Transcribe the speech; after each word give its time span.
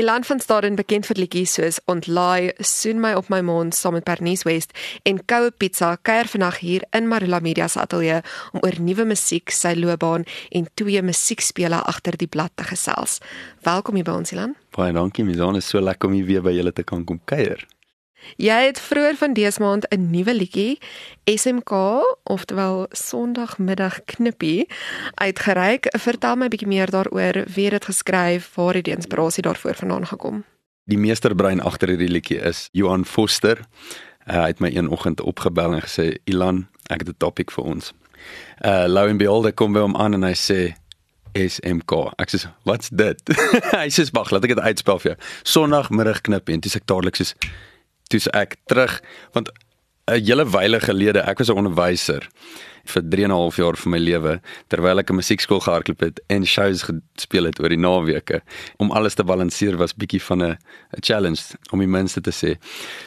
Ilan 0.00 0.24
van 0.24 0.38
Staden 0.40 0.78
bekend 0.78 1.04
vir 1.04 1.18
liedjies 1.20 1.52
soos 1.58 1.78
Ontlaai, 1.92 2.54
Soen 2.64 3.02
my 3.02 3.10
op 3.18 3.26
my 3.28 3.42
mond 3.44 3.76
saam 3.76 3.92
met 3.98 4.06
Bernice 4.08 4.46
West 4.48 4.70
en 5.04 5.18
Koue 5.28 5.50
Pizza 5.52 5.90
kuier 6.08 6.30
vandag 6.30 6.62
hier 6.62 6.86
in 6.96 7.08
Marula 7.10 7.42
Media 7.44 7.66
se 7.68 7.82
ateljee 7.82 8.22
om 8.54 8.62
oor 8.64 8.78
nuwe 8.80 9.04
musiek, 9.10 9.52
sy 9.52 9.74
loopbaan 9.76 10.24
en 10.56 10.70
twee 10.80 11.02
musiekspele 11.04 11.82
agter 11.92 12.16
die 12.16 12.30
blad 12.32 12.54
te 12.56 12.64
gesels. 12.70 13.18
Welkom 13.68 14.00
hier 14.00 14.08
by 14.08 14.14
ons 14.22 14.32
Ilan. 14.32 14.56
Baie 14.72 14.96
dankie, 14.96 15.26
Mizan, 15.28 15.60
is 15.60 15.68
so 15.68 15.84
lekker 15.84 16.08
om 16.08 16.16
hier 16.16 16.30
weer 16.32 16.48
by 16.48 16.56
julle 16.56 16.72
te 16.72 16.86
kan 16.86 17.04
kom 17.04 17.20
kuier. 17.28 17.66
Jy 18.36 18.66
het 18.66 18.80
vroeër 18.80 19.16
van 19.16 19.32
dese 19.32 19.60
maand 19.60 19.86
'n 19.88 20.10
nuwe 20.10 20.34
liedjie 20.34 20.78
SMK, 21.24 21.72
oftewel 22.24 22.86
Sondagmiddag 22.90 24.04
knippie, 24.04 24.68
uitgereik. 25.14 25.86
Vertel 25.98 26.36
my 26.36 26.44
'n 26.44 26.48
bietjie 26.48 26.68
meer 26.68 26.90
daaroor, 26.90 27.44
wie 27.54 27.64
het 27.64 27.72
dit 27.72 27.84
geskryf, 27.84 28.54
waar 28.54 28.74
het 28.74 28.84
die 28.84 28.94
inspirasie 28.94 29.42
daarvoor 29.42 29.74
vandaan 29.74 30.06
gekom? 30.06 30.44
Die 30.84 30.98
meesterbrein 30.98 31.60
agter 31.60 31.88
hierdie 31.88 32.08
liedjie 32.08 32.38
is 32.38 32.68
Johan 32.72 33.04
Foster. 33.04 33.58
Uh, 34.26 34.34
hy 34.42 34.46
het 34.46 34.60
my 34.60 34.70
een 34.76 34.88
oggend 34.88 35.20
opgebel 35.20 35.72
en 35.72 35.82
gesê, 35.82 36.18
"Ilan, 36.24 36.68
ek 36.86 36.98
het 36.98 37.08
'n 37.08 37.14
topik 37.18 37.50
vir 37.50 37.64
ons." 37.64 37.92
Uh 38.64 38.84
Lou 38.86 39.08
en 39.08 39.16
Beholde 39.16 39.52
kom 39.52 39.72
by 39.72 39.80
hom 39.80 39.96
aan 39.96 40.14
en 40.14 40.22
hy 40.22 40.34
sê 40.34 40.74
SMK. 41.32 42.12
Ek 42.16 42.30
sê, 42.30 42.48
"Wat's 42.62 42.88
dit?" 42.88 43.20
hy 43.82 43.88
sê, 43.88 44.10
"Wag, 44.12 44.30
laat 44.30 44.44
ek 44.44 44.54
dit 44.54 44.60
uitspel 44.60 44.98
vir 44.98 45.10
jou." 45.10 45.26
Sondagmiddag 45.42 46.20
knippie 46.20 46.54
en 46.54 46.60
dis 46.60 46.76
ek 46.76 46.86
dadelik 46.86 47.16
sê 47.16 47.34
toe's 48.10 48.28
ek 48.36 48.58
terug 48.70 48.98
want 49.34 49.50
'n 50.10 50.24
hele 50.26 50.44
wyle 50.44 50.80
gelede 50.80 51.22
ek 51.22 51.38
was 51.38 51.50
'n 51.50 51.60
onderwyser 51.62 52.26
vir 52.84 53.02
3 53.02 53.24
en 53.24 53.30
'n 53.30 53.36
half 53.36 53.56
jaar 53.56 53.76
van 53.76 53.90
my 53.92 53.98
lewe 53.98 54.40
terwyl 54.68 54.98
ek 54.98 55.10
'n 55.10 55.20
musiekskool 55.20 55.60
gehardloop 55.60 56.00
het 56.00 56.20
en 56.28 56.46
shows 56.46 56.82
gespeel 56.82 57.44
het 57.44 57.60
oor 57.60 57.68
die 57.68 57.78
naweke 57.78 58.42
om 58.78 58.90
alles 58.90 59.14
te 59.14 59.24
balanseer 59.24 59.76
was 59.76 59.94
bietjie 59.94 60.22
van 60.22 60.42
'n 60.42 60.58
challenge 61.00 61.42
om 61.70 61.78
die 61.78 61.88
mense 61.88 62.20
te 62.20 62.32
sê. 62.32 62.58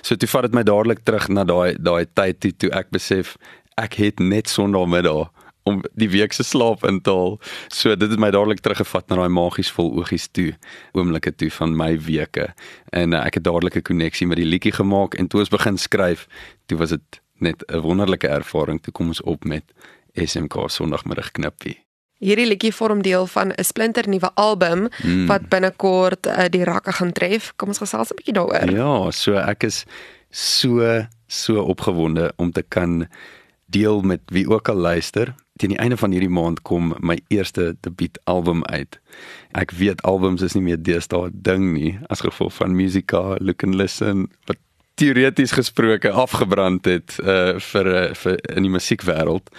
So 0.01 0.15
toe 0.15 0.27
vat 0.27 0.41
dit 0.43 0.53
my 0.53 0.63
dadelik 0.63 1.03
terug 1.03 1.27
na 1.27 1.43
daai 1.43 1.75
daai 1.79 2.05
tyd 2.13 2.39
toe, 2.39 2.51
toe 2.51 2.69
ek 2.71 2.89
besef 2.89 3.37
ek 3.77 3.93
het 3.93 4.19
net 4.19 4.49
sondermiddag 4.49 5.29
om 5.63 5.81
die 5.93 6.09
week 6.09 6.33
se 6.33 6.43
slaap 6.43 6.83
in 6.83 7.01
te 7.01 7.09
haal. 7.09 7.39
So 7.67 7.95
dit 7.95 8.09
het 8.09 8.19
my 8.19 8.31
dadelik 8.31 8.59
teruggevat 8.59 9.07
na 9.09 9.15
daai 9.15 9.29
magies 9.29 9.71
vol 9.71 9.91
oogies 9.99 10.27
toe, 10.31 10.53
oomblikke 10.93 11.35
toe 11.35 11.51
van 11.51 11.75
my 11.77 11.95
weke. 11.99 12.49
En 12.91 13.13
uh, 13.13 13.25
ek 13.25 13.39
het 13.39 13.43
dadelik 13.43 13.75
'n 13.75 13.87
koneksie 13.89 14.27
met 14.27 14.37
die 14.37 14.49
liedjie 14.49 14.75
gemaak 14.75 15.15
en 15.15 15.27
toe 15.27 15.39
ons 15.39 15.49
begin 15.49 15.77
skryf, 15.77 16.27
toe 16.65 16.77
was 16.77 16.89
dit 16.89 17.21
net 17.39 17.63
'n 17.67 17.79
wonderlike 17.79 18.27
ervaring 18.27 18.81
toe 18.81 18.93
kom 18.93 19.07
ons 19.07 19.21
op 19.21 19.43
met 19.43 19.63
SMK 20.13 20.69
Sondagmiddag 20.69 21.31
knippie. 21.31 21.79
Hierdie 22.23 22.47
liedjie 22.47 22.73
vorm 22.73 23.01
deel 23.01 23.27
van 23.27 23.51
'n 23.51 23.63
splinter 23.63 24.07
nuwe 24.07 24.31
album 24.35 24.87
mm. 25.03 25.27
wat 25.27 25.49
binnekort 25.49 26.27
uh, 26.27 26.45
die 26.49 26.63
rakke 26.63 26.91
gaan 26.91 27.11
tref. 27.11 27.53
Kom 27.55 27.67
ons 27.67 27.77
gesels 27.77 28.11
'n 28.11 28.15
bietjie 28.15 28.33
daaroor. 28.33 28.71
Ja, 28.71 29.11
so 29.11 29.35
ek 29.35 29.63
is 29.63 29.85
so 30.29 31.05
so 31.27 31.61
opgewonde 31.61 32.33
om 32.35 32.51
te 32.51 32.61
kan 32.61 33.07
deel 33.73 34.01
met 34.01 34.21
wie 34.33 34.45
ook 34.49 34.69
al 34.69 34.75
luister 34.75 35.33
teen 35.61 35.69
die 35.69 35.77
einde 35.77 35.97
van 35.97 36.11
hierdie 36.11 36.33
maand 36.33 36.61
kom 36.65 36.93
my 36.99 37.19
eerste 37.27 37.75
debuut 37.85 38.17
album 38.29 38.63
uit. 38.73 38.97
Ek 39.57 39.71
weet 39.77 40.01
albums 40.01 40.41
is 40.41 40.55
nie 40.57 40.63
meer 40.65 40.79
deesdae 40.81 41.29
ding 41.33 41.73
nie 41.75 41.93
as 42.13 42.23
gevolg 42.25 42.55
van 42.57 42.75
Musica, 42.75 43.37
Look 43.39 43.65
and 43.65 43.77
Listen 43.77 44.27
wat 44.49 44.57
teoreties 44.97 45.53
gesproke 45.57 46.11
afgebrand 46.11 46.85
het 46.89 47.17
uh 47.21 47.59
vir 47.71 47.89
uh, 47.93 48.03
vir 48.17 48.39
in 48.55 48.65
die 48.65 48.73
musiekwêreld. 48.73 49.49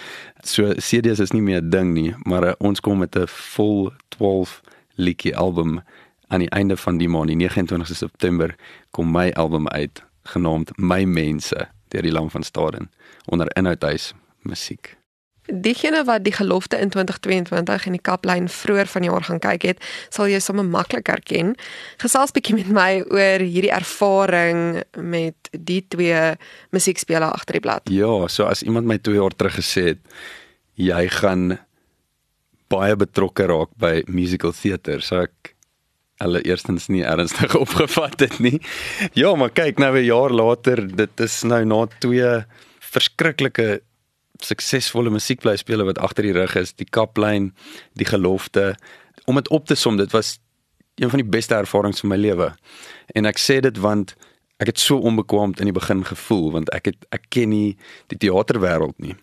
So 0.43 0.75
CD's 0.79 1.23
is 1.23 1.35
nie 1.35 1.43
meer 1.43 1.63
ding 1.63 1.93
nie, 1.95 2.11
maar 2.23 2.49
uh, 2.51 2.55
ons 2.59 2.79
kom 2.79 2.99
met 3.03 3.15
'n 3.15 3.27
vol 3.55 3.91
12 4.17 4.61
liedjie 4.95 5.35
album 5.35 5.81
aan 6.27 6.39
die 6.39 6.49
einde 6.49 6.77
van 6.77 6.97
die 6.97 7.07
maand, 7.07 7.27
die 7.27 7.39
29ste 7.39 7.95
September, 7.95 8.55
kom 8.91 9.11
my 9.11 9.31
album 9.35 9.67
uit 9.67 10.03
genaamd 10.23 10.71
My 10.77 11.03
Mense 11.03 11.74
deur 11.93 12.05
die 12.05 12.13
Lam 12.13 12.29
van 12.29 12.43
Staden 12.43 12.91
onder 13.25 13.49
inhoudhuis 13.55 14.13
musiek. 14.41 14.95
Diegene 15.45 16.01
wat 16.03 16.23
die 16.25 16.33
gelofte 16.33 16.77
in 16.81 16.89
2022 16.89 17.85
in 17.85 17.93
die 17.93 18.01
kaplyn 18.01 18.47
vroeër 18.49 18.89
vanjaar 18.89 19.27
gaan 19.27 19.39
kyk 19.39 19.67
het, 19.69 19.83
sal 20.09 20.25
jy 20.31 20.39
sommer 20.41 20.65
maklik 20.65 21.05
herken. 21.11 21.53
Gesels 22.01 22.33
bietjie 22.33 22.55
met 22.57 22.71
my 22.73 22.89
oor 23.13 23.45
hierdie 23.45 23.73
ervaring 23.73 24.81
met 24.97 25.51
die 25.53 25.83
twee 25.93 26.23
musiekspele 26.73 27.29
agter 27.29 27.59
die 27.59 27.61
blad. 27.61 27.93
Ja, 27.93 28.25
so 28.27 28.49
as 28.49 28.65
iemand 28.65 28.89
my 28.89 28.97
2 28.97 29.21
jaar 29.21 29.37
terug 29.37 29.59
gesê 29.61 29.91
het 29.93 30.01
jy 30.81 31.05
gaan 31.21 31.59
baie 32.71 32.95
betrokke 32.97 33.45
raak 33.47 33.69
by 33.77 34.01
musical 34.09 34.53
theater, 34.55 35.01
so 35.01 35.21
ek 35.27 35.54
hulle 36.23 36.41
eerstens 36.47 36.87
nie 36.87 37.03
ernstig 37.03 37.55
opgevat 37.63 38.19
het 38.19 38.39
nie. 38.39 38.59
Ja, 39.13 39.35
maar 39.35 39.51
kyk 39.51 39.79
nou 39.79 39.91
'n 39.97 40.05
jaar 40.05 40.31
later, 40.31 40.87
dit 40.95 41.19
is 41.19 41.43
nou 41.43 41.65
na 41.65 41.85
twee 41.99 42.45
verskriklike 42.79 43.81
suksesvolle 44.43 45.09
musiekblyspelers 45.09 45.85
wat 45.85 45.99
agter 45.99 46.23
die 46.23 46.35
rug 46.35 46.55
is, 46.55 46.73
die 46.73 46.89
kaplyn, 46.89 47.53
die 47.93 48.05
gelofte. 48.05 48.75
Om 49.25 49.35
dit 49.35 49.49
op 49.49 49.65
te 49.65 49.75
som, 49.75 49.97
dit 49.97 50.11
was 50.11 50.39
een 50.95 51.09
van 51.09 51.19
die 51.19 51.29
beste 51.29 51.55
ervarings 51.55 51.99
van 51.99 52.09
my 52.09 52.19
lewe. 52.19 52.53
En 53.15 53.25
ek 53.25 53.39
sê 53.39 53.59
dit 53.59 53.77
want 53.77 54.15
ek 54.63 54.71
het 54.71 54.79
so 54.79 54.97
onbekwaamd 54.97 55.59
in 55.59 55.71
die 55.71 55.75
begin 55.75 56.05
gevoel 56.07 56.51
want 56.51 56.69
ek 56.75 56.85
het 56.91 57.07
ek 57.15 57.25
ken 57.29 57.51
nie 57.51 57.75
die 58.07 58.19
teaterwêreld 58.23 58.95
nie. 59.03 59.15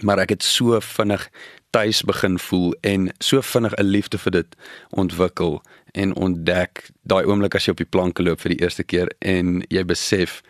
Maar 0.00 0.18
ek 0.18 0.28
het 0.28 0.42
so 0.42 0.80
vinnig 0.80 1.28
tuis 1.70 2.02
begin 2.02 2.38
voel 2.38 2.74
en 2.80 3.10
so 3.18 3.40
vinnig 3.40 3.74
'n 3.76 3.84
liefde 3.84 4.18
vir 4.18 4.32
dit 4.32 4.56
ontwikkel 4.90 5.62
en 5.92 6.14
ontdek 6.14 6.90
daai 7.02 7.24
oomblik 7.24 7.54
as 7.54 7.64
jy 7.64 7.70
op 7.70 7.76
die 7.76 7.92
planke 7.96 8.22
loop 8.22 8.40
vir 8.40 8.54
die 8.54 8.62
eerste 8.64 8.84
keer 8.84 9.08
en 9.20 9.64
jy 9.68 9.84
besef 9.84 10.42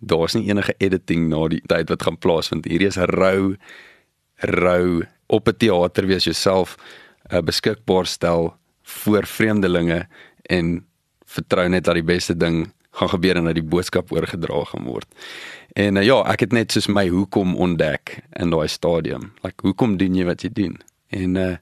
daar's 0.00 0.34
nie 0.34 0.48
enige 0.48 0.74
editing 0.78 1.28
na 1.28 1.48
die 1.48 1.62
tyd 1.66 1.88
wat 1.88 2.02
gaan 2.02 2.18
plaasvind. 2.18 2.64
Hierdie 2.64 2.88
is 2.88 2.96
rou 2.96 3.56
rou 4.36 5.06
op 5.26 5.48
'n 5.48 5.56
teater 5.56 6.06
wees 6.06 6.24
jouself 6.24 6.76
uh, 7.32 7.40
beskikbaar 7.40 8.06
stel 8.06 8.56
voor 8.82 9.26
vreemdelinge 9.26 10.06
en 10.42 10.86
vertrou 11.24 11.68
net 11.68 11.84
dat 11.84 11.94
die 11.94 12.04
beste 12.04 12.36
ding 12.36 12.72
gaan 12.90 13.08
gebeur 13.08 13.36
en 13.36 13.44
dat 13.44 13.54
die 13.54 13.70
boodskap 13.74 14.12
oorgedra 14.12 14.64
gaan 14.64 14.84
word. 14.84 15.08
En 15.74 15.96
uh, 15.98 16.04
ja, 16.06 16.20
ek 16.30 16.46
het 16.46 16.52
net 16.54 16.72
soos 16.72 16.86
my 16.86 17.08
hoekom 17.10 17.56
ontdek 17.58 18.20
in 18.38 18.50
daai 18.54 18.68
stadium. 18.70 19.32
Like 19.42 19.66
hoekom 19.66 19.96
doen 19.98 20.14
jy 20.14 20.24
wat 20.24 20.42
jy 20.46 20.52
doen? 20.52 20.78
En 21.10 21.36
uh 21.36 21.56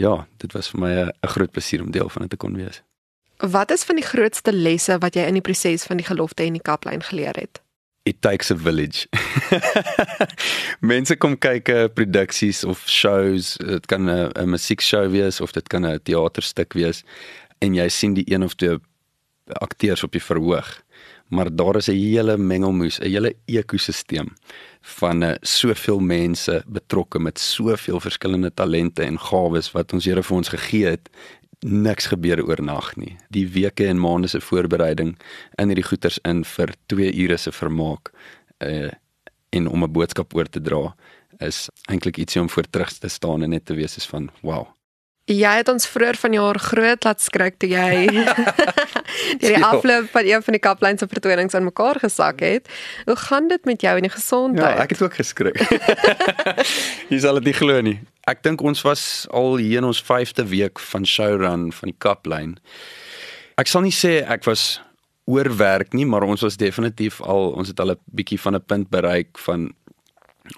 ja, 0.00 0.26
dit 0.40 0.52
was 0.56 0.70
vir 0.72 0.80
my 0.80 0.92
'n 1.04 1.28
groot 1.34 1.50
plesier 1.52 1.82
om 1.82 1.90
deel 1.92 2.08
van 2.08 2.22
dit 2.22 2.30
te 2.30 2.36
kon 2.36 2.56
wees. 2.56 2.82
Wat 3.36 3.70
is 3.70 3.84
van 3.84 3.96
die 3.96 4.04
grootste 4.04 4.52
lesse 4.52 4.98
wat 4.98 5.14
jy 5.14 5.26
in 5.28 5.36
die 5.36 5.44
proses 5.44 5.84
van 5.84 5.96
die 5.96 6.06
gelofte 6.06 6.42
en 6.42 6.52
die 6.52 6.62
kaplyn 6.62 7.02
geleer 7.02 7.36
het? 7.36 7.60
it 8.04 8.22
takes 8.22 8.50
a 8.50 8.56
village. 8.56 9.06
Mense 10.80 11.16
kom 11.16 11.36
kyk 11.38 11.68
uh, 11.70 11.84
produksies 11.94 12.64
of 12.66 12.82
shows, 12.90 13.54
dit 13.62 13.86
kan 13.86 14.10
'n 14.10 14.32
'n 14.34 14.50
musiekshow 14.50 15.10
wees 15.10 15.40
of 15.40 15.52
dit 15.52 15.68
kan 15.68 15.86
'n 15.86 16.00
teaterstuk 16.02 16.72
wees 16.72 17.04
en 17.58 17.74
jy 17.74 17.88
sien 17.88 18.14
die 18.14 18.26
een 18.26 18.42
of 18.42 18.54
twee 18.54 18.78
akteurs 19.46 20.02
op 20.02 20.12
die 20.12 20.22
verhoog. 20.22 20.82
Maar 21.32 21.48
daar 21.56 21.76
is 21.76 21.88
'n 21.88 21.96
hele 21.96 22.36
mengelmoes, 22.36 22.98
'n 22.98 23.08
hele 23.08 23.34
ekosisteem 23.44 24.28
van 24.80 25.22
uh, 25.22 25.34
soveel 25.40 26.00
mense 26.00 26.64
betrokke 26.66 27.18
met 27.18 27.38
soveel 27.38 28.00
verskillende 28.00 28.54
talente 28.54 29.02
en 29.02 29.18
gawes 29.18 29.72
wat 29.72 29.92
ons 29.92 30.04
Here 30.04 30.22
vir 30.22 30.36
ons 30.36 30.48
gegee 30.48 30.86
het 30.86 31.08
niks 31.60 32.06
gebeur 32.06 32.44
oornag 32.46 32.96
nie. 32.96 33.16
Die 33.30 33.48
weke 33.48 33.86
en 33.86 34.00
maande 34.00 34.28
se 34.28 34.40
voorbereiding 34.40 35.18
in 35.54 35.66
hierdie 35.66 35.86
goeters 35.86 36.18
in 36.18 36.44
vir 36.44 36.74
2 36.86 37.14
ure 37.14 37.36
se 37.36 37.52
vermaak 37.52 38.12
uh 38.58 38.90
en 39.52 39.68
om 39.68 39.84
'n 39.84 39.92
boodskap 39.92 40.34
oor 40.34 40.48
te 40.48 40.60
dra 40.60 40.94
is 41.38 41.68
eintlik 41.90 42.16
ietsie 42.16 42.40
om 42.40 42.48
voor 42.50 42.70
terug 42.70 42.92
te 42.92 43.08
staan 43.08 43.42
en 43.42 43.50
net 43.50 43.64
te 43.64 43.74
wees 43.74 43.96
is 43.96 44.06
van 44.06 44.30
wow. 44.40 44.66
Jy 45.30 45.50
het 45.60 45.68
ons 45.70 45.84
vroeër 45.86 46.16
vanjaar 46.18 46.58
groot 46.58 47.04
laat 47.06 47.20
skrik 47.22 47.54
toe 47.62 47.68
jy 47.70 48.08
die 49.42 49.52
ja. 49.52 49.60
afloop 49.68 50.08
van 50.10 50.26
een 50.26 50.42
van 50.42 50.56
die 50.56 50.62
kaplyn 50.62 50.98
se 50.98 51.06
vertonings 51.06 51.54
aan 51.54 51.68
mekaar 51.68 52.00
gesak 52.02 52.42
het. 52.42 52.66
Hoe 53.06 53.16
gaan 53.16 53.46
dit 53.48 53.64
met 53.64 53.80
jou 53.86 53.94
en 53.96 54.02
die 54.02 54.10
gesondheid? 54.10 54.76
Ja, 54.76 54.82
ek 54.82 54.96
het 54.96 55.02
ook 55.02 55.14
geskrik. 55.14 55.62
Jy 57.12 57.20
sal 57.22 57.38
dit 57.38 57.52
nie 57.52 57.54
glo 57.54 57.78
nie. 57.86 58.00
Ek 58.26 58.42
dink 58.42 58.62
ons 58.66 58.82
was 58.82 59.28
al 59.30 59.60
hier 59.62 59.78
in 59.78 59.86
ons 59.86 60.02
5de 60.02 60.46
week 60.50 60.82
van 60.90 61.06
showrun 61.06 61.70
van 61.70 61.92
die 61.92 61.98
kaplyn. 61.98 62.56
Ek 63.62 63.70
sal 63.70 63.86
nie 63.86 63.94
sê 63.94 64.24
ek 64.26 64.42
was 64.50 64.80
oorwerk 65.30 65.94
nie, 65.94 66.06
maar 66.06 66.26
ons 66.26 66.42
was 66.42 66.58
definitief 66.58 67.20
al 67.22 67.52
ons 67.54 67.70
het 67.70 67.78
al 67.80 67.94
'n 67.94 68.00
bietjie 68.10 68.40
van 68.40 68.56
'n 68.58 68.66
punt 68.66 68.90
bereik 68.90 69.38
van 69.38 69.70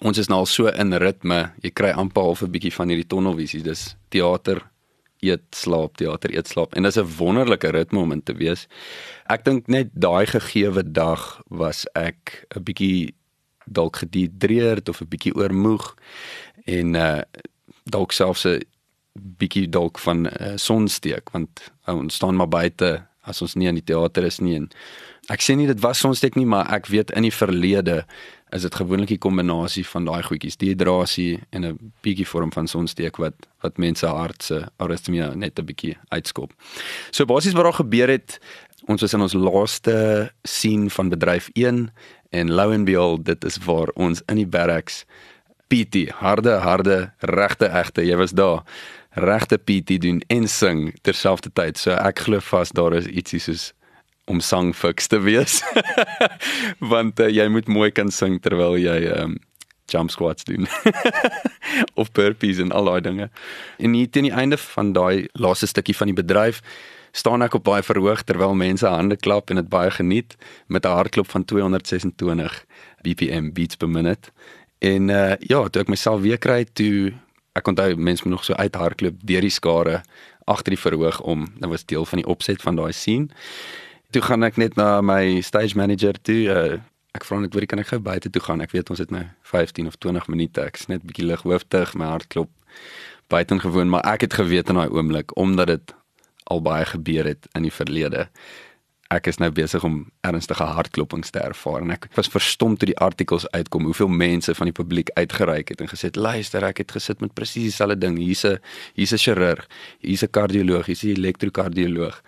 ons 0.01 0.19
is 0.19 0.29
nou 0.29 0.39
al 0.39 0.47
so 0.47 0.67
in 0.67 0.93
ritme. 0.93 1.53
Jy 1.63 1.71
kry 1.71 1.91
amper 1.91 2.23
half 2.23 2.43
'n 2.43 2.51
bietjie 2.51 2.73
van 2.73 2.89
hierdie 2.89 3.09
tonnelvisie. 3.09 3.63
Dis 3.63 3.97
teater, 4.11 4.63
eet, 5.21 5.45
slaap, 5.51 5.97
teater, 5.97 6.31
eet, 6.35 6.49
slaap. 6.49 6.75
En 6.75 6.83
dis 6.83 6.97
'n 6.97 7.17
wonderlike 7.19 7.71
ritme 7.71 7.99
om 7.99 8.13
in 8.13 8.23
te 8.23 8.35
wees. 8.35 8.67
Ek 9.29 9.45
dink 9.45 9.69
net 9.69 9.89
daai 9.93 10.27
gegeewe 10.27 10.83
dag 10.93 11.43
was 11.49 11.87
ek 11.95 12.47
'n 12.57 12.63
bietjie 12.63 13.15
dalk 13.67 13.97
gedihidreerd 13.97 14.89
of 14.89 15.01
'n 15.01 15.09
bietjie 15.09 15.35
oormoeg 15.35 15.95
en 16.67 16.95
uh 16.95 17.23
dalk 17.85 18.13
selfs 18.13 18.47
'n 18.47 18.63
bietjie 19.15 19.69
dalk 19.69 19.99
van 19.99 20.27
uh, 20.27 20.57
sonsteek 20.57 21.31
want 21.31 21.73
uh, 21.89 21.95
ons 21.95 22.15
staan 22.15 22.37
maar 22.37 22.49
buite 22.49 23.07
as 23.23 23.43
ons 23.43 23.55
nie 23.55 23.69
in 23.69 23.79
die 23.79 23.85
teater 23.85 24.25
is 24.25 24.41
nie 24.41 24.57
en 24.59 24.71
ek 25.33 25.41
sê 25.41 25.57
nie 25.57 25.67
dit 25.67 25.81
was 25.81 26.03
sonsteek 26.03 26.37
nie 26.37 26.47
maar 26.47 26.69
ek 26.75 26.87
weet 26.93 27.11
in 27.11 27.23
die 27.23 27.35
verlede 27.35 28.05
is 28.55 28.63
dit 28.63 28.75
gewoonlik 28.75 29.11
'n 29.11 29.19
kombinasie 29.19 29.87
van 29.87 30.05
daai 30.05 30.23
goedjies 30.23 30.57
dehydrasie 30.57 31.41
en 31.51 31.65
'n 31.65 31.93
bietjie 32.03 32.27
vorm 32.27 32.53
van 32.53 32.67
sonsteek 32.67 33.17
wat 33.17 33.35
wat 33.61 33.79
mense 33.79 34.07
hart 34.07 34.43
se 34.43 34.67
aritmia 34.77 35.35
net 35.35 35.59
'n 35.59 35.65
bietjie 35.65 35.97
uitskop. 36.09 36.53
So 37.11 37.25
basies 37.25 37.53
wat 37.53 37.65
daar 37.65 37.85
gebeur 37.85 38.09
het 38.09 38.41
ons 38.87 39.01
was 39.01 39.13
in 39.13 39.21
ons 39.21 39.33
laaste 39.33 40.33
sien 40.43 40.91
van 40.91 41.09
bedryf 41.09 41.49
1 41.53 41.91
en 42.31 42.53
low 42.53 42.73
and 42.73 42.85
behold 42.85 43.25
dit 43.25 43.45
is 43.45 43.59
waar 43.65 43.89
ons 43.95 44.23
in 44.27 44.37
die 44.37 44.47
barracks 44.47 45.05
PT 45.69 46.11
harde 46.11 46.51
harde 46.51 47.13
regte 47.19 47.67
egte 47.67 48.03
jy 48.07 48.17
was 48.17 48.33
daar 48.33 48.63
regte 49.15 49.57
PT 49.57 50.01
doen 50.01 50.23
en 50.27 50.49
sing 50.49 50.95
terselfdertyd. 51.03 51.79
So 51.79 51.91
ek 51.91 52.19
glo 52.19 52.41
vas 52.41 52.71
daar 52.71 52.95
is 52.95 53.07
ietsie 53.07 53.41
soos 53.41 53.73
om 54.25 54.41
sangfiks 54.41 55.07
te 55.07 55.21
wees. 55.21 55.61
Want 56.93 57.21
uh, 57.21 57.29
jy 57.29 57.49
moet 57.49 57.69
mooi 57.69 57.91
kan 57.91 58.11
sing 58.11 58.41
terwyl 58.43 58.79
jy 58.81 59.05
um 59.19 59.37
jump 59.93 60.11
squats 60.11 60.45
doen. 60.45 60.67
of 62.01 62.13
burpees 62.13 62.59
en 62.59 62.73
al 62.73 62.89
daai 62.89 63.01
dinge. 63.01 63.31
En 63.79 63.93
hier 63.93 64.11
teen 64.11 64.29
die 64.29 64.33
einde 64.33 64.57
van 64.57 64.93
daai 64.97 65.29
laaste 65.33 65.69
stukkie 65.69 65.97
van 65.97 66.11
die 66.11 66.17
bedryf 66.17 66.63
staan 67.15 67.45
ek 67.47 67.55
op 67.55 67.67
baie 67.69 67.83
verhoog 67.87 68.25
terwyl 68.27 68.57
mense 68.59 68.89
hande 68.91 69.17
klap 69.17 69.53
en 69.53 69.61
dit 69.61 69.69
baie 69.71 69.91
geniet 69.95 70.35
met 70.67 70.87
'n 70.87 70.97
hartklop 70.99 71.31
van 71.31 71.45
226 71.45 72.65
BPM 73.03 73.53
beats 73.53 73.77
per 73.77 73.89
minute. 73.89 74.31
En 74.79 75.09
uh 75.09 75.37
ja, 75.39 75.69
toe 75.69 75.83
ek 75.83 75.89
myself 75.89 76.21
weer 76.21 76.39
kry 76.39 76.65
toe 76.65 77.13
ek 77.55 77.69
onthou 77.69 77.95
mense 77.97 78.23
moet 78.25 78.35
nog 78.35 78.45
so 78.45 78.55
uithardloop 78.55 79.15
deur 79.23 79.41
die 79.41 79.51
skare 79.51 80.03
agter 80.45 80.75
die 80.75 80.81
verhoog 80.81 81.21
om 81.21 81.47
dit 81.55 81.71
was 81.71 81.85
deel 81.85 82.05
van 82.05 82.19
die 82.19 82.27
opset 82.27 82.63
van 82.63 82.77
daai 82.77 82.93
scene. 82.93 83.29
Toe 84.15 84.23
gaan 84.23 84.47
ek 84.47 84.61
net 84.63 84.77
na 84.79 85.01
my 85.03 85.41
stage 85.43 85.75
manager 85.75 86.15
toe. 86.23 86.43
Uh, 86.47 86.77
ek 87.19 87.25
vra 87.27 87.41
net 87.43 87.57
hoe 87.57 87.67
kan 87.67 87.81
ek 87.83 87.89
gou 87.91 87.99
buite 87.99 88.31
toe 88.31 88.43
gaan? 88.45 88.61
Ek 88.63 88.71
weet 88.71 88.93
ons 88.95 89.01
het 89.03 89.11
nou 89.11 89.25
15 89.51 89.89
of 89.91 89.97
20 89.99 90.29
minute. 90.31 90.63
Ek's 90.63 90.87
net 90.87 91.03
bietjie 91.03 91.27
lighooftig, 91.27 91.97
my 91.99 92.13
hart 92.13 92.29
klop 92.31 92.53
buitengewoon, 93.35 93.91
maar 93.91 94.07
ek 94.07 94.29
het 94.29 94.37
geweet 94.39 94.71
in 94.71 94.79
daai 94.79 94.95
oomblik 94.95 95.35
omdat 95.41 95.73
dit 95.73 95.95
al 96.53 96.63
baie 96.63 96.87
gebeur 96.87 97.27
het 97.27 97.49
in 97.59 97.67
die 97.67 97.75
verlede 97.75 98.29
ek 99.13 99.29
is 99.29 99.39
nou 99.41 99.51
besig 99.55 99.85
om 99.85 99.99
ernstige 100.27 100.65
hartklopings 100.77 101.33
te 101.35 101.43
ervaar 101.43 101.85
en 101.85 101.93
ek 101.95 102.07
was 102.17 102.31
verstom 102.33 102.77
toe 102.79 102.89
die 102.91 102.99
artikels 103.05 103.47
uitkom 103.53 103.87
hoeveel 103.89 104.11
mense 104.11 104.55
van 104.57 104.71
die 104.71 104.77
publiek 104.77 105.13
uitgereik 105.19 105.73
het 105.73 105.83
en 105.85 105.91
gesê 105.91 106.09
het 106.11 106.21
luister 106.21 106.65
ek 106.65 106.83
het 106.83 106.95
gesit 106.97 107.21
met 107.25 107.35
presies 107.37 107.69
dieselfde 107.69 107.99
ding 108.01 108.19
hier's 108.19 108.45
'n 108.45 108.59
hier's 108.97 109.13
'n 109.13 109.23
chirurg 109.25 109.69
hier's 110.01 110.25
'n 110.25 110.31
kardioloog 110.31 110.87
hier's 110.87 111.05
'n 111.05 111.17
elektrokardioloog 111.17 112.23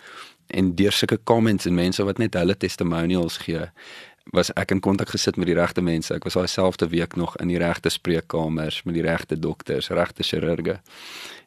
en 0.47 0.75
deur 0.75 0.91
sulke 0.91 1.19
comments 1.23 1.65
en 1.65 1.75
mense 1.75 2.03
wat 2.03 2.17
net 2.17 2.33
hulle 2.39 2.57
testimonials 2.57 3.37
gee 3.45 3.67
was 4.35 4.51
ek 4.59 4.71
in 4.75 4.81
kontak 4.83 5.09
gesit 5.09 5.37
met 5.37 5.47
die 5.47 5.55
regte 5.55 5.81
mense 5.81 6.13
ek 6.15 6.27
was 6.27 6.35
daai 6.39 6.47
selfde 6.51 6.89
week 6.91 7.15
nog 7.15 7.35
in 7.43 7.47
die 7.47 7.59
regte 7.61 7.89
spreekkamers 7.89 8.83
met 8.83 8.95
die 8.95 9.05
regte 9.05 9.39
dokters 9.39 9.89
regte 9.89 10.23
chirurge 10.23 10.79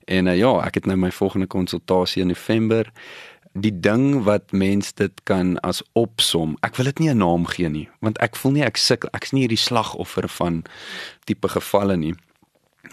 en 0.06 0.26
uh, 0.26 0.36
ja 0.36 0.52
ek 0.64 0.80
het 0.80 0.86
nou 0.86 0.96
my 0.96 1.10
volgende 1.10 1.46
konsultasie 1.46 2.22
in 2.22 2.32
November 2.32 2.88
die 3.52 3.80
ding 3.80 4.22
wat 4.24 4.52
mens 4.52 4.92
dit 4.94 5.12
kan 5.24 5.58
as 5.66 5.82
opsom. 5.92 6.56
Ek 6.62 6.76
wil 6.76 6.86
dit 6.86 6.98
nie 6.98 7.10
'n 7.10 7.18
naam 7.18 7.46
gee 7.46 7.68
nie, 7.68 7.88
want 8.00 8.18
ek 8.18 8.36
voel 8.36 8.52
nie 8.52 8.64
ek 8.64 8.76
sukkel 8.76 9.10
ek's 9.12 9.32
nie 9.32 9.42
hierdie 9.42 9.58
slagoffer 9.58 10.28
van 10.28 10.62
tipe 11.24 11.48
gevalle 11.48 11.96
nie. 11.96 12.14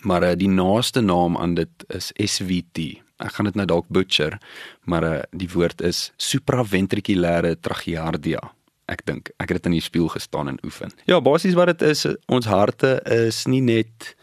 Maar 0.01 0.24
uh, 0.24 0.36
die 0.36 0.50
naaste 0.50 1.01
naam 1.01 1.38
aan 1.38 1.54
dit 1.54 1.86
is 1.88 2.12
SVT. 2.15 3.01
Ek 3.23 3.33
gaan 3.33 3.49
dit 3.49 3.55
nou 3.55 3.65
dalk 3.65 3.87
butcher, 3.89 4.37
maar 4.85 5.03
uh, 5.03 5.21
die 5.31 5.49
woord 5.49 5.81
is 5.81 6.11
supraventrikulêre 6.17 7.55
tracheardia. 7.59 8.41
Ek 8.87 9.01
dink 9.05 9.31
ek 9.41 9.49
het 9.49 9.61
dit 9.61 9.71
in 9.71 9.77
die 9.79 9.83
spieël 9.83 10.11
gestaan 10.13 10.47
en 10.47 10.59
oefen. 10.63 10.93
Ja, 11.09 11.19
basies 11.21 11.57
wat 11.57 11.73
dit 11.73 11.81
is, 11.89 12.05
ons 12.27 12.45
harte 12.45 12.99
is 13.03 13.45
nie 13.47 13.61
net 13.61 14.13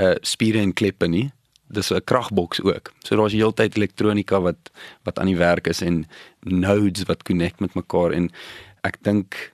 uh 0.00 0.16
spiere 0.24 0.60
en 0.62 0.72
kleppe 0.72 1.06
nie 1.08 1.30
dis 1.72 1.90
'n 1.90 2.04
kragboks 2.04 2.62
ook. 2.62 2.92
So 3.04 3.16
daar's 3.16 3.32
heeltyd 3.32 3.76
elektronika 3.76 4.40
wat 4.40 4.70
wat 5.02 5.18
aan 5.18 5.26
die 5.26 5.36
werk 5.36 5.66
is 5.66 5.80
en 5.80 6.06
nodes 6.40 7.02
wat 7.08 7.22
connect 7.22 7.60
met 7.60 7.74
mekaar 7.74 8.12
en 8.12 8.30
ek 8.82 9.02
dink 9.02 9.52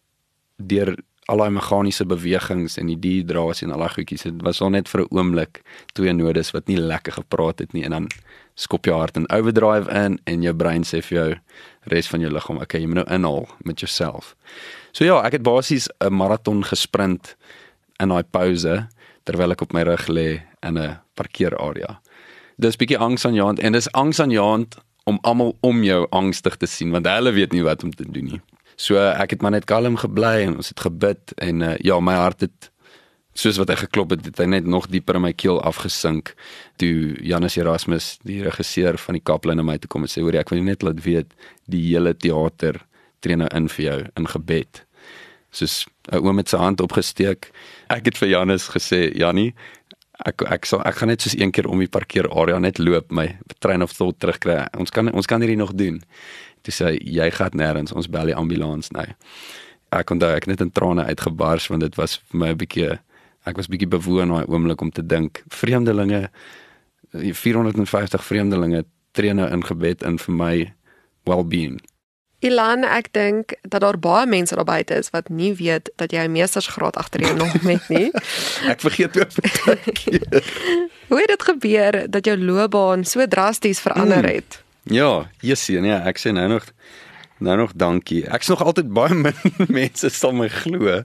deur 0.56 0.96
al 1.28 1.42
daai 1.42 1.50
meganiese 1.52 2.06
bewegings 2.08 2.78
en 2.80 2.88
die 2.90 2.98
dehydrasie 2.98 3.66
en 3.66 3.74
al 3.76 3.84
daai 3.84 3.94
goedjies, 3.94 4.24
dit 4.28 4.42
was 4.46 4.62
al 4.64 4.72
net 4.74 4.88
vir 4.88 5.02
'n 5.02 5.08
oomblik 5.10 5.62
twee 5.94 6.12
nodes 6.12 6.52
wat 6.52 6.68
nie 6.68 6.78
lekker 6.78 7.12
gepraat 7.12 7.58
het 7.58 7.72
nie 7.72 7.84
en 7.84 7.90
dan 7.90 8.08
skop 8.54 8.86
jou 8.86 8.96
hart 8.98 9.16
in 9.16 9.30
overdrive 9.30 9.88
in 9.90 10.18
en 10.26 10.42
jou 10.42 10.54
brein 10.54 10.82
sê 10.82 11.02
vir 11.02 11.18
jou 11.18 11.34
res 11.86 12.08
van 12.08 12.20
jou 12.20 12.30
liggaam, 12.30 12.58
okay, 12.58 12.80
jy 12.80 12.86
moet 12.86 13.04
nou 13.04 13.14
inhaal 13.14 13.48
met 13.64 13.80
jouself. 13.80 14.34
So 14.92 15.04
ja, 15.04 15.22
ek 15.22 15.32
het 15.32 15.42
basies 15.42 15.88
'n 16.00 16.12
maraton 16.12 16.64
gesprint 16.64 17.36
in 18.00 18.08
daai 18.08 18.24
pouse 18.24 18.88
terwyl 19.24 19.52
ek 19.52 19.62
op 19.62 19.72
my 19.72 19.82
rug 19.82 20.08
lê 20.08 20.42
in 20.62 20.78
'n 20.78 20.98
parkeerarea 21.14 22.00
dis 22.58 22.78
bietjie 22.78 22.98
angsaanjaend 22.98 23.60
en 23.62 23.76
dis 23.76 23.90
angsaanjaend 23.92 24.78
om 25.08 25.18
almal 25.22 25.54
om 25.60 25.82
jou 25.86 26.06
angstig 26.10 26.58
te 26.58 26.66
sien 26.66 26.90
want 26.94 27.06
hulle 27.06 27.32
weet 27.36 27.54
nie 27.54 27.62
wat 27.62 27.84
om 27.86 27.94
te 27.94 28.06
doen 28.06 28.32
nie. 28.34 28.40
So 28.78 28.98
ek 28.98 29.34
het 29.34 29.42
maar 29.42 29.56
net 29.56 29.66
kalm 29.66 29.98
gebly 29.98 30.46
en 30.46 30.60
ons 30.62 30.70
het 30.70 30.80
gebid 30.86 31.34
en 31.42 31.64
uh, 31.66 31.76
ja, 31.82 31.98
my 32.00 32.14
hart 32.14 32.46
het 32.46 32.70
soos 33.38 33.58
wat 33.58 33.70
hy 33.70 33.76
geklop 33.78 34.12
het, 34.14 34.24
het 34.26 34.40
hy 34.42 34.48
net 34.50 34.66
nog 34.66 34.88
dieper 34.90 35.18
in 35.18 35.24
my 35.28 35.32
keel 35.34 35.60
afgesink. 35.66 36.32
Toe 36.78 37.14
Janus 37.26 37.58
Erasmus, 37.58 38.16
die 38.26 38.40
regisseur 38.46 38.98
van 39.02 39.18
die 39.18 39.22
Kaplan 39.22 39.58
na 39.58 39.66
my 39.66 39.78
toe 39.78 39.90
kom 39.90 40.06
en 40.06 40.10
sê 40.10 40.22
hoor 40.22 40.38
ek 40.38 40.50
wil 40.54 40.62
net 40.66 40.86
laat 40.86 41.02
weet 41.06 41.34
die 41.70 41.82
hele 41.90 42.14
teater 42.14 42.80
tree 43.22 43.38
nou 43.38 43.50
in 43.54 43.66
vir 43.74 43.84
jou 43.84 43.98
in 44.18 44.30
gebed. 44.34 44.84
Soos 45.50 45.86
'n 46.12 46.22
oom 46.22 46.36
met 46.36 46.48
sy 46.48 46.58
hand 46.58 46.80
opgesteek. 46.80 47.50
Ek 47.90 48.04
het 48.04 48.18
vir 48.18 48.28
Janus 48.28 48.68
gesê, 48.68 49.10
Jannie, 49.14 49.54
ek 50.26 50.42
ek 50.50 50.66
sal 50.66 50.82
ek 50.86 50.98
gaan 50.98 51.08
net 51.08 51.22
soos 51.22 51.36
een 51.38 51.52
keer 51.54 51.68
om 51.70 51.78
die 51.78 51.90
parkeerarea 51.90 52.58
net 52.58 52.78
loop 52.78 53.12
my 53.14 53.38
trein 53.62 53.82
of 53.82 53.92
thought 53.92 54.18
terugkry. 54.18 54.66
Ons 54.78 54.90
kan 54.90 55.12
ons 55.12 55.26
kan 55.26 55.40
hierdie 55.40 55.58
nog 55.58 55.74
doen. 55.78 56.02
Toe 56.68 56.74
sê 56.76 56.88
jy 57.00 57.30
gaan 57.32 57.54
nêrens, 57.56 57.94
ons 57.96 58.10
bel 58.12 58.28
die 58.28 58.36
ambulans 58.36 58.90
nou. 58.92 59.06
Ek 59.96 60.10
kon 60.10 60.20
daai 60.20 60.34
ek 60.36 60.46
net 60.50 60.60
in 60.60 60.68
trane 60.68 61.06
uitgebars 61.08 61.70
want 61.72 61.80
dit 61.80 61.94
was 61.96 62.18
vir 62.28 62.40
my 62.42 62.48
'n 62.52 62.58
bietjie 62.60 62.98
ek 63.48 63.56
was 63.56 63.70
bietjie 63.72 63.88
bewoon 63.88 64.28
daai 64.28 64.44
oomblik 64.44 64.82
om 64.84 64.90
te 64.92 65.00
dink 65.00 65.42
vreemdelinge 65.48 66.28
450 67.16 68.24
vreemdelinge 68.24 68.84
tree 69.12 69.32
nou 69.32 69.48
in 69.48 69.64
gebed 69.64 70.02
in 70.02 70.18
vir 70.18 70.34
my 70.34 70.74
well-being. 71.24 71.80
Ilan, 72.44 72.84
ek 72.84 73.12
dink 73.12 73.56
dat 73.62 73.80
daar 73.80 73.98
baie 73.98 74.26
mense 74.26 74.54
daar 74.54 74.68
buite 74.68 74.94
is 74.94 75.10
wat 75.10 75.28
nie 75.32 75.54
weet 75.54 75.88
dat 75.96 76.12
jy 76.12 76.28
'n 76.28 76.32
meestersgraad 76.32 76.96
agter 76.96 77.20
jou 77.20 77.36
nog 77.36 77.62
met 77.62 77.88
nie. 77.88 78.12
ek 78.72 78.80
vergeet 78.80 79.16
ook. 79.16 79.32
Hoe 81.08 81.20
het 81.20 81.32
dit 81.32 81.42
gebeur 81.42 82.10
dat 82.10 82.24
jou 82.24 82.36
loopbaan 82.36 83.04
so 83.04 83.26
drasties 83.26 83.80
verander 83.80 84.20
hmm. 84.20 84.34
het? 84.34 84.60
Mm. 84.60 84.67
Ja, 84.82 85.30
Jessie, 85.40 85.80
nee, 85.80 85.92
ek 85.92 86.18
sê 86.18 86.32
nou 86.32 86.48
nog 86.48 86.64
nou 87.38 87.56
nog 87.56 87.72
dankie. 87.78 88.24
Ek's 88.26 88.48
nog 88.50 88.62
altyd 88.62 88.88
baie 88.90 89.14
min 89.24 89.68
mense 89.68 90.10
sal 90.10 90.32
my 90.34 90.48
glo. 90.48 91.02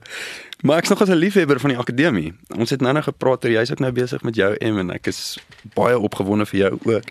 Maar 0.63 0.77
ek's 0.81 0.89
nog 0.89 1.01
as 1.01 1.09
'n 1.09 1.19
liefhebber 1.19 1.59
van 1.59 1.69
die 1.69 1.79
akademie. 1.79 2.33
Ons 2.57 2.69
het 2.69 2.81
nou 2.81 2.93
nog 2.93 3.03
gepraat 3.03 3.45
oor 3.45 3.51
jy's 3.51 3.71
ook 3.71 3.79
nou 3.79 3.91
besig 3.91 4.23
met 4.23 4.35
jou 4.35 4.55
M 4.59 4.77
en 4.77 4.89
ek 4.91 5.07
is 5.07 5.37
baie 5.75 5.99
opgewonde 5.99 6.45
vir 6.45 6.59
jou 6.59 6.79
ook 6.85 7.05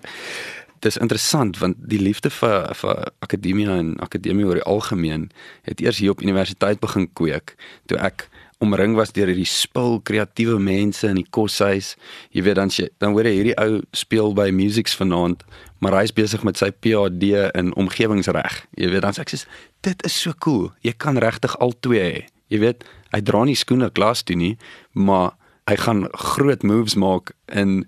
dis 0.83 0.97
interessant 0.97 1.59
want 1.59 1.79
die 1.79 2.01
liefde 2.03 2.31
vir 2.31 2.75
vir 2.75 3.03
akademie 3.25 3.69
en 3.71 3.95
akademie 4.03 4.47
oor 4.47 4.59
die 4.59 4.67
algemeen 4.67 5.29
het 5.69 5.81
eers 5.81 6.01
hier 6.03 6.15
op 6.15 6.23
universiteit 6.23 6.81
begin 6.83 7.09
kweek 7.13 7.55
toe 7.87 7.99
ek 8.03 8.27
omring 8.63 8.95
was 8.97 9.13
deur 9.17 9.31
hierdie 9.31 9.49
spul 9.49 9.99
kreatiewe 10.07 10.61
mense 10.63 11.09
in 11.09 11.19
die 11.21 11.27
koshuis. 11.35 11.97
Jy 12.33 12.47
weet 12.47 12.59
dan 12.61 12.71
jy, 12.73 12.89
dan 13.03 13.17
hoor 13.17 13.27
jy 13.27 13.35
hierdie 13.37 13.59
ou 13.61 13.83
speel 13.97 14.33
by 14.39 14.51
musics 14.55 14.97
vanaand 14.99 15.45
maar 15.83 15.97
hy's 15.99 16.15
besig 16.15 16.45
met 16.47 16.61
sy 16.61 16.69
PhD 16.71 17.33
in 17.59 17.73
omgewingsreg. 17.75 18.61
Jy 18.79 18.93
weet 18.93 19.03
dan 19.03 19.17
sê 19.17 19.25
ek 19.25 19.33
sê 19.35 19.43
dit 19.83 20.05
is 20.07 20.15
so 20.15 20.31
cool. 20.45 20.71
Jy 20.87 20.95
kan 20.95 21.19
regtig 21.19 21.57
al 21.59 21.75
twee 21.83 22.03
hê. 22.03 22.21
Jy 22.55 22.63
weet 22.63 22.85
hy 23.13 23.21
dra 23.27 23.43
nie 23.49 23.59
skoene 23.59 23.91
klas 23.91 24.23
toe 24.23 24.39
nie 24.39 24.55
maar 24.95 25.35
hy 25.71 25.77
gaan 25.83 26.07
groot 26.15 26.63
moves 26.67 26.95
maak 26.99 27.35
in 27.51 27.83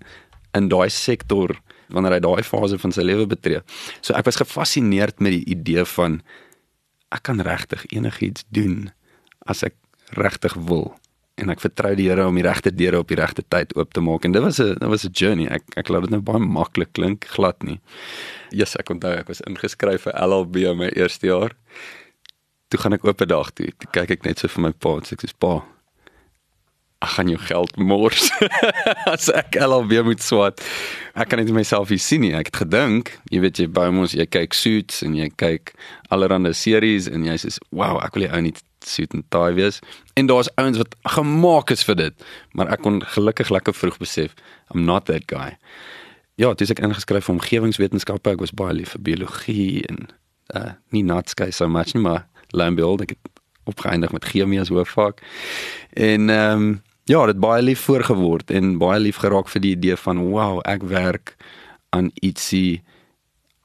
in 0.55 0.69
daai 0.71 0.89
sektor 0.91 1.55
wanneer 1.91 2.17
hy 2.17 2.21
daai 2.23 2.43
fase 2.43 2.79
van 2.81 2.93
sy 2.95 3.03
lewe 3.05 3.27
betree. 3.29 3.61
So 4.01 4.15
ek 4.17 4.27
was 4.27 4.39
gefassineerd 4.41 5.21
met 5.23 5.35
die 5.37 5.45
idee 5.55 5.85
van 5.95 6.21
ek 7.15 7.27
kan 7.29 7.43
regtig 7.45 7.85
enigiets 7.93 8.47
doen 8.51 8.89
as 9.45 9.63
ek 9.63 9.75
regtig 10.11 10.53
wil 10.53 10.93
en 11.41 11.51
ek 11.51 11.63
vertrou 11.63 11.91
die 11.97 12.07
Here 12.07 12.25
om 12.29 12.37
die 12.37 12.45
regte 12.45 12.71
deure 12.71 13.01
op 13.03 13.11
die 13.11 13.19
regte 13.19 13.43
tyd 13.51 13.73
oop 13.75 13.91
te 13.95 14.03
maak 14.03 14.25
en 14.27 14.35
dit 14.35 14.43
was 14.43 14.59
'n 14.59 14.79
dit 14.79 14.89
was 14.89 15.05
'n 15.05 15.11
journey. 15.11 15.47
Ek 15.47 15.63
ek 15.75 15.89
laat 15.89 16.01
dit 16.01 16.11
nou 16.11 16.21
baie 16.21 16.39
maklik 16.39 16.93
klink, 16.93 17.25
glad 17.27 17.63
nie. 17.63 17.79
Jesus, 18.51 18.75
ek 18.77 18.89
onthou 18.89 19.11
ek 19.11 19.27
was 19.27 19.41
ingeskryf 19.41 20.01
vir 20.01 20.13
LLB 20.13 20.55
in 20.71 20.77
my 20.77 20.89
eerste 20.95 21.27
jaar. 21.27 21.51
Toe 22.69 22.79
gaan 22.79 22.93
ek 22.93 23.03
op 23.03 23.21
'n 23.21 23.27
dag 23.27 23.51
toe, 23.51 23.71
toe 23.77 23.89
kyk 23.91 24.11
ek 24.11 24.23
net 24.25 24.39
so 24.39 24.47
vir 24.47 24.61
my 24.61 24.71
pa 24.71 24.89
en 24.95 25.01
sê 25.01 25.13
ek 25.13 25.21
sê 25.21 25.33
pa, 25.37 25.63
ek 27.03 27.11
gaan 27.15 27.29
jou 27.29 27.39
geld 27.47 27.75
mors 27.77 28.29
as 29.13 29.27
ek 29.33 29.57
LLB 29.59 29.99
moet 30.07 30.23
swat. 30.23 30.61
Ek 31.15 31.29
kan 31.31 31.41
net 31.41 31.51
myself 31.53 31.91
hier 31.91 32.01
sien 32.01 32.23
nie. 32.23 32.33
Ek 32.37 32.49
het 32.51 32.61
gedink, 32.63 33.11
jy 33.31 33.41
weet 33.43 33.59
jy 33.61 33.67
by 33.71 33.87
ons 33.91 34.15
jy 34.15 34.25
kyk 34.29 34.55
suits 34.57 35.03
en 35.05 35.17
jy 35.17 35.27
kyk 35.39 35.75
allerlei 36.13 36.53
series 36.55 37.09
en 37.11 37.27
jy 37.27 37.35
sê, 37.41 37.51
"Wow, 37.71 37.99
ek 38.03 38.15
wil 38.15 38.27
jy 38.27 38.31
ou 38.31 38.41
nie 38.41 38.53
suit 38.85 39.13
en 39.13 39.23
tie 39.29 39.53
wees." 39.53 39.81
En 40.15 40.27
daar's 40.27 40.49
ouens 40.57 40.77
wat 40.77 40.95
gemaak 41.03 41.71
is 41.71 41.83
vir 41.83 41.95
dit, 41.95 42.25
maar 42.53 42.71
ek 42.71 42.81
kon 42.81 43.01
gelukkig 43.01 43.49
lekker 43.49 43.73
vroeg 43.73 43.97
besef, 43.99 44.35
I'm 44.73 44.85
not 44.85 45.05
that 45.05 45.27
guy. 45.27 45.57
Ja, 46.37 46.53
dis 46.53 46.71
ek 46.71 46.79
ingeskryf 46.79 47.25
vir 47.25 47.35
omgewingswetenskappe. 47.35 48.31
Ek 48.31 48.41
was 48.41 48.51
baie 48.51 48.73
lief 48.73 48.89
vir 48.95 49.01
biologie 49.01 49.85
en 49.87 50.07
uh 50.55 50.71
nie 50.91 51.03
natsky 51.03 51.51
so 51.51 51.67
much 51.67 51.93
nie, 51.93 52.01
maar 52.03 52.27
landbeeld 52.51 53.01
ek 53.01 53.09
het 53.15 53.31
opgeëindig 53.65 54.11
met 54.11 54.25
chemie 54.25 54.59
as 54.59 54.73
hoofvak. 54.73 55.21
En 55.93 56.29
ehm 56.29 56.67
um, 56.67 56.81
ja, 57.05 57.25
dit 57.25 57.39
baie 57.39 57.61
lief 57.61 57.83
voorgeword 57.85 58.51
en 58.51 58.77
baie 58.81 58.99
lief 58.99 59.19
geraak 59.21 59.49
vir 59.53 59.61
die 59.61 59.75
idee 59.75 59.95
van 59.95 60.23
wow, 60.31 60.57
ek 60.65 60.83
werk 60.89 61.35
aan 61.93 62.09
ietsie 62.25 62.81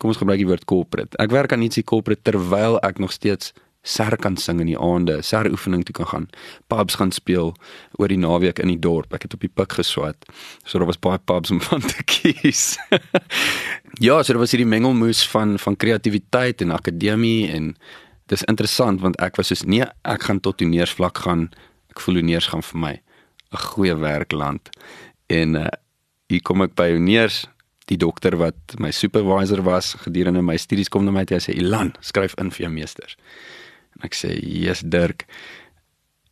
kom 0.01 0.13
ons 0.13 0.21
gebruik 0.21 0.41
die 0.41 0.49
woord 0.49 0.65
corporate. 0.69 1.17
Ek 1.21 1.33
werk 1.33 1.53
aan 1.53 1.65
ietsie 1.65 1.85
corporate 1.85 2.25
terwyl 2.25 2.79
ek 2.85 3.01
nog 3.01 3.13
steeds 3.13 3.53
ser 3.83 4.17
kan 4.21 4.37
sing 4.37 4.61
in 4.61 4.69
die 4.69 4.79
aande, 4.79 5.23
ser 5.25 5.49
oefening 5.49 5.87
toe 5.89 5.95
kan 5.97 6.09
gaan, 6.11 6.27
pubs 6.69 6.99
gaan 7.01 7.13
speel 7.17 7.55
oor 7.97 8.13
die 8.13 8.21
naweek 8.21 8.61
in 8.61 8.69
die 8.75 8.81
dorp. 8.81 9.13
Ek 9.17 9.25
het 9.25 9.37
op 9.37 9.45
die 9.45 9.53
pik 9.53 9.79
geswat. 9.79 10.29
So 10.65 10.81
daar 10.81 10.91
was 10.91 11.01
baie 11.01 11.19
pubs 11.19 11.53
om 11.53 11.63
van 11.69 11.85
te 11.85 12.05
kies. 12.05 12.77
ja, 14.07 14.21
so 14.21 14.33
daar 14.33 14.45
was 14.45 14.53
hierdie 14.57 14.69
mengelmoes 14.69 15.25
van 15.33 15.57
van 15.61 15.77
kreatiwiteit 15.81 16.65
en 16.65 16.77
akademie 16.77 17.49
en 17.53 17.75
dis 18.31 18.47
interessant 18.47 19.03
want 19.03 19.19
ek 19.23 19.39
was 19.41 19.51
soos 19.51 19.67
nee, 19.67 19.87
ek 20.07 20.27
gaan 20.29 20.41
tot 20.41 20.61
toneursvlak 20.63 21.19
gaan. 21.27 21.49
Ek 21.91 22.03
voel 22.05 22.21
toneurs 22.21 22.51
gaan 22.53 22.63
vir 22.63 22.79
my 22.79 22.95
'n 23.51 23.63
goeie 23.67 23.97
werkland. 23.99 24.71
En 25.29 25.57
uh 25.57 25.69
hier 26.31 26.43
kom 26.47 26.63
ek 26.63 26.77
by 26.79 26.93
Oneers, 26.95 27.49
die 27.91 27.99
dokter 27.99 28.37
wat 28.39 28.77
my 28.79 28.93
supervisor 28.95 29.65
was 29.67 29.97
gedurende 30.05 30.43
my 30.43 30.57
studies 30.57 30.89
kom 30.89 31.05
na 31.05 31.11
my 31.11 31.25
toe 31.27 31.41
en 31.41 31.43
sê 31.43 31.57
Ilan, 31.59 31.91
skryf 32.01 32.37
in 32.39 32.53
vir 32.55 32.67
jou 32.67 32.71
meesters. 32.71 33.17
En 33.97 34.07
ek 34.07 34.15
sê, 34.15 34.39
"Yes, 34.43 34.81
Dirk. 34.87 35.27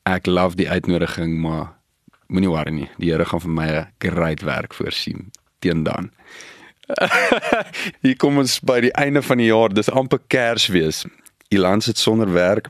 Ek 0.06 0.26
love 0.26 0.56
die 0.56 0.70
uitnodiging, 0.70 1.40
maar 1.40 1.74
moenie 2.28 2.48
worry 2.48 2.70
nie. 2.70 2.90
Die 2.98 3.10
Here 3.10 3.24
gaan 3.24 3.40
vir 3.40 3.50
my 3.50 3.68
'n 3.68 3.86
great 3.98 4.42
werk 4.42 4.74
voorsien 4.74 5.32
teen 5.60 5.82
dan." 5.82 6.10
hier 8.02 8.16
kom 8.16 8.38
ons 8.38 8.60
by 8.60 8.80
die 8.80 8.92
einde 8.92 9.22
van 9.22 9.38
die 9.38 9.46
jaar. 9.46 9.68
Dis 9.68 9.90
amper 9.90 10.20
Kersfees. 10.28 11.04
Ilan 11.48 11.80
sit 11.80 11.98
sonder 11.98 12.32
werk 12.32 12.68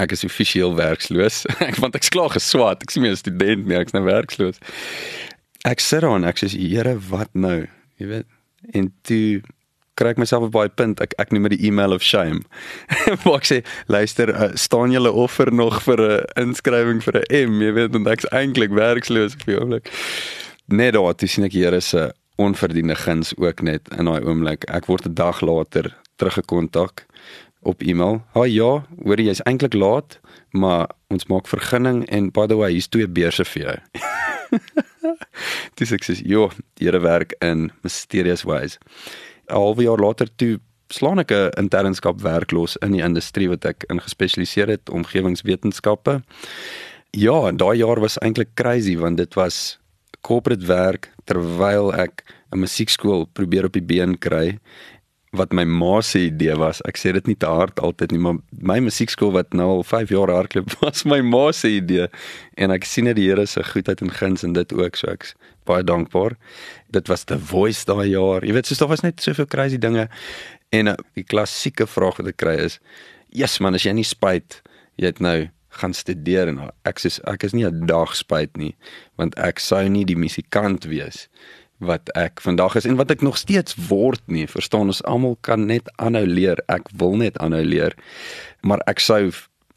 ek 0.00 0.14
is 0.16 0.24
offisieel 0.24 0.74
werksloos. 0.78 1.44
ek 1.68 1.78
want 1.82 1.96
ek's 1.98 2.12
klaar 2.12 2.32
geswat. 2.34 2.84
Ek 2.84 2.92
is 2.92 2.98
nie 2.98 3.06
meer 3.06 3.16
'n 3.16 3.22
student 3.22 3.68
nie, 3.68 3.78
ek's 3.78 3.96
nou 3.96 4.04
werksloos. 4.06 4.60
Ek 5.68 5.82
sit 5.84 6.04
daar 6.04 6.16
en 6.16 6.24
ek 6.24 6.40
sê, 6.40 6.48
"Here, 6.56 6.96
wat 7.10 7.32
nou?" 7.34 7.68
Jy 8.00 8.06
weet. 8.06 8.28
En 8.72 8.92
toe 9.04 9.42
kry 10.00 10.14
ek 10.14 10.18
myself 10.18 10.48
op 10.48 10.52
baie 10.52 10.68
punt. 10.72 11.00
Ek 11.00 11.12
ek 11.18 11.32
noem 11.32 11.48
dit 11.48 11.58
die 11.58 11.66
email 11.68 11.92
of 11.92 12.02
shame. 12.02 12.40
Waar 13.24 13.40
ek 13.40 13.48
sê, 13.48 13.58
"Luister, 13.88 14.32
uh, 14.32 14.54
staan 14.54 14.92
julle 14.92 15.12
offer 15.12 15.52
nog 15.52 15.82
vir 15.84 16.00
'n 16.00 16.24
inskrywing 16.48 17.02
vir 17.04 17.20
'n 17.20 17.50
M, 17.50 17.60
jy 17.60 17.72
weet, 17.72 17.92
want 17.92 18.08
ek's 18.08 18.30
eintlik 18.32 18.72
werksloos 18.72 19.34
op 19.34 19.44
die 19.44 19.60
oomblik." 19.60 19.92
Net 20.68 20.94
daar, 20.94 21.14
sien 21.26 21.44
ek 21.44 21.52
die 21.52 21.64
Here 21.64 21.80
se 21.80 22.12
onverdiende 22.38 22.96
guns 22.96 23.34
ook 23.36 23.60
net 23.60 23.82
in 23.98 24.06
daai 24.06 24.24
oomblik. 24.24 24.64
Ek 24.70 24.86
word 24.86 25.04
'n 25.06 25.14
dag 25.14 25.42
later 25.42 25.92
teruggekontak 26.16 27.04
op 27.62 27.82
e-mail. 27.82 28.22
"Ha 28.32 28.44
ja, 28.44 28.84
hoor 29.04 29.20
jy 29.20 29.30
is 29.30 29.42
eintlik 29.42 29.74
laat, 29.74 30.20
maar 30.50 30.90
ons 31.08 31.26
maak 31.26 31.48
vergunning 31.48 32.06
en 32.08 32.30
by 32.30 32.46
the 32.46 32.56
way, 32.56 32.72
hier's 32.72 32.88
twee 32.88 33.06
beurse 33.06 33.44
vir 33.44 33.62
jou." 33.62 33.78
Dis 35.78 35.92
ek 35.92 36.04
sê, 36.04 36.14
"Jo, 36.24 36.50
Here 36.78 37.00
werk 37.00 37.34
in 37.40 37.72
mysterious 37.82 38.44
ways." 38.44 38.78
'n 39.48 39.54
Halwe 39.54 39.82
jaar 39.82 39.98
later 39.98 40.28
toe 40.36 40.60
slaan 40.88 41.18
ek 41.18 41.30
'n 41.32 41.50
internskap 41.58 42.20
werk 42.20 42.52
los 42.52 42.76
in 42.76 42.92
die 42.92 43.02
industrie 43.02 43.48
wat 43.48 43.64
ek 43.64 43.84
in 43.88 44.00
gespesialiseer 44.00 44.68
het, 44.68 44.90
omgewingswetenskappe. 44.90 46.22
Ja, 47.10 47.48
en 47.48 47.56
daai 47.56 47.78
jaar 47.78 48.00
was 48.00 48.18
eintlik 48.18 48.54
crazy 48.54 48.96
want 48.96 49.16
dit 49.16 49.34
was 49.34 49.78
corporate 50.22 50.66
werk 50.66 51.10
terwyl 51.24 51.92
ek 51.94 52.24
'n 52.52 52.58
musiekskool 52.58 53.26
probeer 53.32 53.64
op 53.64 53.72
die 53.72 53.82
been 53.82 54.18
kry 54.18 54.58
wat 55.36 55.52
my 55.54 55.62
ma 55.64 56.00
se 56.02 56.24
idee 56.26 56.56
was. 56.58 56.80
Ek 56.90 56.98
sê 56.98 57.12
dit 57.14 57.28
nie 57.30 57.36
te 57.38 57.46
hard 57.46 57.78
altyd 57.78 58.14
nie, 58.14 58.20
maar 58.22 58.40
my 58.50 58.80
musiekskool 58.82 59.30
wat 59.36 59.54
nou 59.54 59.68
al 59.76 59.84
5 59.86 60.10
jaar 60.10 60.32
hardloop 60.34 60.74
was 60.82 61.04
my 61.06 61.20
ma 61.22 61.50
se 61.54 61.70
idee 61.76 62.08
en 62.58 62.74
ek 62.74 62.86
sien 62.88 63.06
dit 63.10 63.18
die 63.20 63.28
Here 63.28 63.46
se 63.46 63.62
goedheid 63.66 64.02
en 64.02 64.10
guns 64.14 64.42
en 64.46 64.56
dit 64.58 64.74
ook 64.74 64.98
so 64.98 65.12
ek's 65.12 65.36
baie 65.68 65.86
dankbaar. 65.86 66.34
Dit 66.90 67.12
was 67.12 67.28
the 67.30 67.38
voice 67.38 67.86
daai 67.86 68.10
jaar. 68.10 68.46
Jy 68.46 68.56
weet, 68.56 68.66
so 68.66 68.80
daar 68.80 68.90
was 68.90 69.06
net 69.06 69.22
soveel 69.22 69.46
crazy 69.46 69.78
dinge 69.78 70.08
en 70.74 70.90
uh, 70.90 70.98
die 71.18 71.26
klassieke 71.26 71.86
vraag 71.86 72.18
wat 72.18 72.32
ek 72.34 72.40
kry 72.42 72.56
is: 72.66 72.80
"Yes 73.30 73.60
man, 73.62 73.78
as 73.78 73.86
jy 73.86 73.94
nie 73.94 74.06
spyt, 74.06 74.62
jy 74.98 75.12
het 75.12 75.22
nou 75.22 75.48
gaan 75.78 75.94
studeer 75.94 76.50
en 76.50 76.58
ek 76.88 76.98
sê 76.98 77.12
ek 77.30 77.46
is 77.46 77.54
nie 77.54 77.66
'n 77.66 77.86
dag 77.86 78.16
spyt 78.18 78.56
nie, 78.58 78.74
want 79.14 79.38
ek 79.38 79.62
sou 79.62 79.86
nie 79.88 80.04
die 80.04 80.18
musikant 80.18 80.90
wees 80.90 81.28
wat 81.80 82.10
ek 82.18 82.40
vandag 82.44 82.76
is 82.76 82.86
en 82.88 82.98
wat 83.00 83.10
ek 83.10 83.24
nog 83.24 83.38
steeds 83.40 83.76
word 83.88 84.20
nie. 84.28 84.46
Verstaan 84.48 84.92
ons 84.92 85.02
almal 85.08 85.38
kan 85.46 85.66
net 85.66 85.88
aanhou 85.96 86.26
leer. 86.28 86.60
Ek 86.68 86.88
wil 87.00 87.16
net 87.20 87.38
aanhou 87.40 87.64
leer. 87.64 87.96
Maar 88.60 88.84
ek 88.90 89.00
sou 89.00 89.30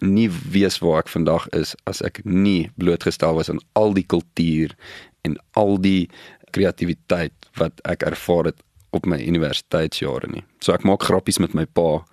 nie 0.04 0.28
weet 0.52 0.80
waar 0.84 1.04
ek 1.04 1.12
vandag 1.14 1.48
is 1.56 1.74
as 1.90 2.02
ek 2.04 2.20
nie 2.28 2.70
blootgestel 2.76 3.38
was 3.40 3.50
aan 3.52 3.62
al 3.80 3.96
die 3.96 4.06
kultuur 4.06 4.76
en 5.24 5.38
al 5.60 5.78
die 5.80 6.10
kreatiwiteit 6.54 7.34
wat 7.60 7.80
ek 7.88 8.04
ervaar 8.08 8.52
het 8.52 8.60
op 8.94 9.08
my 9.10 9.18
universiteitsjare 9.24 10.30
nie. 10.30 10.44
So 10.62 10.76
ek 10.76 10.86
maak 10.86 11.08
grappies 11.08 11.40
met 11.42 11.56
my 11.58 11.66
pa 11.66 12.04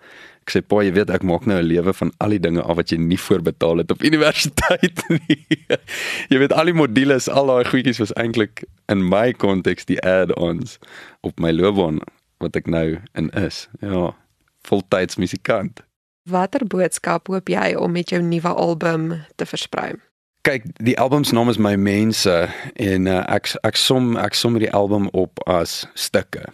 Ek 0.51 0.57
sê 0.57 0.65
pa, 0.67 0.81
jy 0.83 0.91
weet 0.97 1.11
ek 1.15 1.23
maak 1.23 1.45
nou 1.47 1.61
'n 1.63 1.69
lewe 1.71 1.93
van 1.95 2.11
al 2.19 2.33
die 2.35 2.43
dinge 2.43 2.63
af 2.67 2.75
wat 2.75 2.91
jy 2.91 2.97
nie 2.99 3.19
voorbetaal 3.23 3.79
het 3.79 3.93
op 3.95 4.03
universiteit 4.11 4.99
nie. 5.07 5.47
jy 6.27 6.39
weet 6.43 6.51
al 6.51 6.67
die 6.67 6.75
modules, 6.75 7.29
al 7.31 7.47
daai 7.47 7.71
goedjies 7.71 8.03
was 8.03 8.11
eintlik 8.19 8.65
in 8.91 9.07
my 9.07 9.31
konteks 9.31 9.87
die 9.87 10.01
add-ons 10.03 10.81
op 11.23 11.39
my 11.39 11.55
loopbaan 11.55 12.03
wat 12.43 12.59
ek 12.59 12.67
nou 12.67 12.99
in 13.15 13.31
is. 13.39 13.69
Ja, 13.79 14.11
voltyds 14.67 15.23
musikant. 15.23 15.87
Watter 16.27 16.67
boodskap 16.67 17.31
hoop 17.31 17.47
jy 17.47 17.77
om 17.79 17.95
met 17.95 18.11
jou 18.11 18.19
nuwe 18.19 18.51
album 18.51 19.23
te 19.39 19.47
versprei? 19.47 19.95
Kyk, 20.43 20.67
die 20.83 20.99
album 20.99 21.23
se 21.23 21.35
naam 21.39 21.53
is 21.53 21.63
My 21.63 21.77
Mense 21.79 22.51
en 22.75 23.07
uh, 23.07 23.23
ek 23.31 23.55
ek 23.63 23.79
som 23.79 24.17
ek 24.19 24.35
som 24.35 24.59
die 24.59 24.73
album 24.75 25.07
op 25.15 25.39
as 25.47 25.87
stukke 25.95 26.51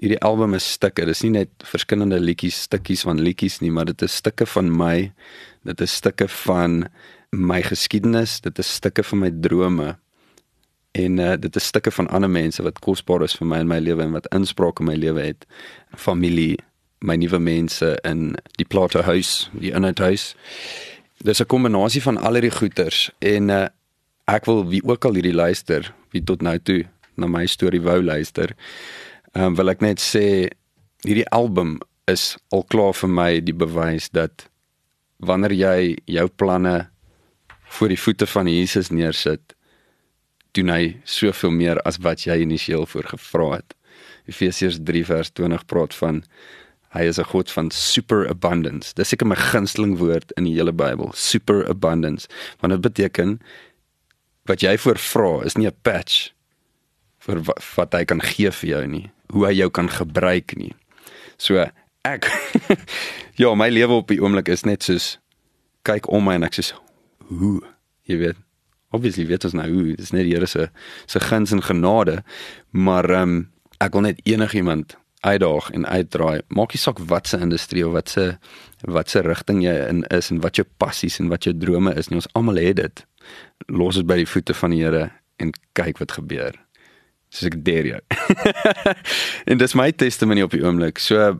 hierdie 0.00 0.20
album 0.24 0.54
is 0.56 0.66
stukke. 0.76 1.06
Dis 1.08 1.22
nie 1.24 1.32
net 1.38 1.66
verskillende 1.66 2.18
liedjies, 2.20 2.66
stukkies 2.68 3.04
van 3.08 3.20
liedjies 3.22 3.60
nie, 3.62 3.72
maar 3.72 3.88
dit 3.88 4.02
is 4.04 4.16
stukke 4.20 4.46
van 4.48 4.70
my. 4.72 5.10
Dit 5.66 5.80
is 5.80 5.94
stukke 6.00 6.28
van 6.44 6.84
my 7.36 7.60
geskiedenis, 7.64 8.40
dit 8.44 8.58
is 8.62 8.74
stukke 8.78 9.04
van 9.06 9.24
my 9.24 9.30
drome. 9.44 9.94
En 10.96 11.20
uh, 11.20 11.34
dit 11.40 11.56
is 11.56 11.66
stukke 11.72 11.92
van 11.92 12.08
ander 12.08 12.30
mense 12.30 12.62
wat 12.64 12.80
kosbaar 12.84 13.26
is 13.26 13.36
vir 13.36 13.48
my 13.50 13.60
in 13.64 13.68
my 13.68 13.80
lewe 13.82 14.04
en 14.06 14.14
wat 14.16 14.28
inspraak 14.36 14.80
in 14.80 14.88
my 14.88 14.96
lewe 14.96 15.26
het. 15.32 15.44
Familie, 15.96 16.56
my 17.04 17.18
nuwe 17.20 17.40
mense 17.42 17.92
in 18.08 18.30
die 18.56 18.64
Plato 18.64 19.02
huis, 19.04 19.50
die 19.52 19.74
Inhoud 19.76 20.00
huis. 20.00 20.34
Dis 21.24 21.40
'n 21.40 21.48
kombinasie 21.48 22.02
van 22.02 22.16
al 22.16 22.38
hierdie 22.38 22.56
goeters 22.56 23.10
en 23.18 23.48
uh, 23.50 23.66
ek 24.26 24.44
wil 24.44 24.64
wie 24.68 24.82
ook 24.84 25.04
al 25.04 25.14
hierdie 25.14 25.36
luister, 25.36 25.92
wie 26.12 26.24
tot 26.24 26.42
nou 26.42 26.58
toe 26.58 26.84
na 27.16 27.26
my 27.26 27.46
storie 27.46 27.80
wou 27.80 28.02
luister, 28.02 28.54
um, 29.36 29.56
wil 29.56 29.72
ek 29.72 29.84
net 29.84 30.02
sê 30.02 30.48
hierdie 31.04 31.28
album 31.34 31.76
is 32.10 32.34
al 32.54 32.64
klaar 32.72 32.94
vir 32.96 33.10
my 33.12 33.30
die 33.44 33.56
bewys 33.56 34.08
dat 34.14 34.46
wanneer 35.22 35.54
jy 35.56 35.96
jou 36.10 36.26
planne 36.40 36.76
voor 37.76 37.92
die 37.92 38.00
voete 38.00 38.28
van 38.30 38.48
Jesus 38.48 38.92
neersit, 38.94 39.54
doen 40.56 40.70
hy 40.72 40.82
soveel 41.04 41.52
meer 41.52 41.80
as 41.88 41.98
wat 42.04 42.24
jy 42.24 42.38
initieel 42.44 42.86
voorgevra 42.88 43.56
het. 43.58 43.74
Efesiërs 44.30 44.78
3 44.86 45.02
vers 45.08 45.32
20 45.34 45.66
praat 45.68 45.96
van 45.98 46.22
hy 46.96 47.04
is 47.10 47.18
'n 47.18 47.28
God 47.32 47.50
van 47.50 47.70
super 47.70 48.28
abundance. 48.28 48.94
Dis 48.94 49.08
seker 49.08 49.26
my 49.26 49.36
gunsteling 49.36 49.98
woord 49.98 50.32
in 50.36 50.44
die 50.44 50.54
hele 50.54 50.72
Bybel, 50.72 51.12
super 51.12 51.68
abundance. 51.68 52.28
Want 52.60 52.72
dit 52.72 52.80
beteken 52.80 53.40
wat 54.46 54.62
jy 54.62 54.78
voorvra 54.78 55.44
is 55.44 55.56
nie 55.56 55.66
'n 55.66 55.76
patch 55.82 56.32
vir 57.18 57.42
wat 57.76 57.92
hy 57.92 58.04
kan 58.04 58.20
gee 58.20 58.50
vir 58.50 58.68
jou 58.68 58.86
nie 58.86 59.10
hoe 59.32 59.46
hy 59.46 59.54
jou 59.58 59.70
kan 59.70 59.90
gebruik 59.90 60.56
nie. 60.58 60.72
So 61.38 61.64
ek 62.06 62.28
ja, 63.40 63.54
my 63.54 63.68
lewe 63.72 64.00
op 64.00 64.10
die 64.12 64.20
oomblik 64.22 64.48
is 64.52 64.66
net 64.68 64.86
soos 64.86 65.16
kyk 65.86 66.10
om 66.12 66.26
my 66.26 66.36
en 66.38 66.46
ek 66.46 66.58
sê 66.58 66.72
hoe 67.30 67.58
jy 68.06 68.18
weet 68.22 68.42
obviously 68.94 69.26
weet 69.28 69.46
ons 69.48 69.56
nou 69.58 69.66
hoe 69.70 69.96
dis 69.98 70.12
net 70.14 70.26
die 70.26 70.34
Here 70.34 70.46
se 70.50 70.68
se 71.06 71.22
guns 71.22 71.54
en 71.54 71.62
genade 71.62 72.22
maar 72.70 73.10
ehm 73.10 73.36
um, 73.36 73.42
ek 73.82 73.92
wil 73.92 74.06
net 74.06 74.22
enigiemand 74.24 74.96
uitdaag 75.26 75.68
en 75.76 75.84
uitdraai 75.84 76.40
maak 76.48 76.72
nie 76.72 76.80
saak 76.80 77.02
wat 77.10 77.28
se 77.28 77.40
industrie 77.42 77.84
of 77.86 77.92
wat 77.92 78.08
se 78.08 78.24
wat 78.96 79.10
se 79.12 79.20
rigting 79.26 79.60
jy 79.64 79.74
in 79.90 80.04
is 80.14 80.30
en 80.32 80.40
wat 80.44 80.56
jou 80.56 80.64
passies 80.80 81.18
en 81.20 81.28
wat 81.32 81.44
jou 81.44 81.52
drome 81.52 81.92
is 81.98 82.08
nie 82.08 82.20
ons 82.22 82.30
almal 82.38 82.62
het 82.62 82.80
dit 82.80 83.04
los 83.68 83.98
dit 83.98 84.06
by 84.06 84.20
die 84.22 84.30
voete 84.30 84.54
van 84.54 84.72
die 84.72 84.82
Here 84.84 85.10
en 85.36 85.52
kyk 85.76 85.98
wat 86.00 86.16
gebeur. 86.16 86.54
Soos 87.30 87.50
ek 87.50 87.58
deur 87.66 87.86
jou. 87.86 88.00
en 89.50 89.58
dis 89.58 89.76
my 89.78 89.90
testimonie 89.92 90.44
op 90.46 90.54
die 90.54 90.62
oomblik. 90.64 90.98
So 91.02 91.38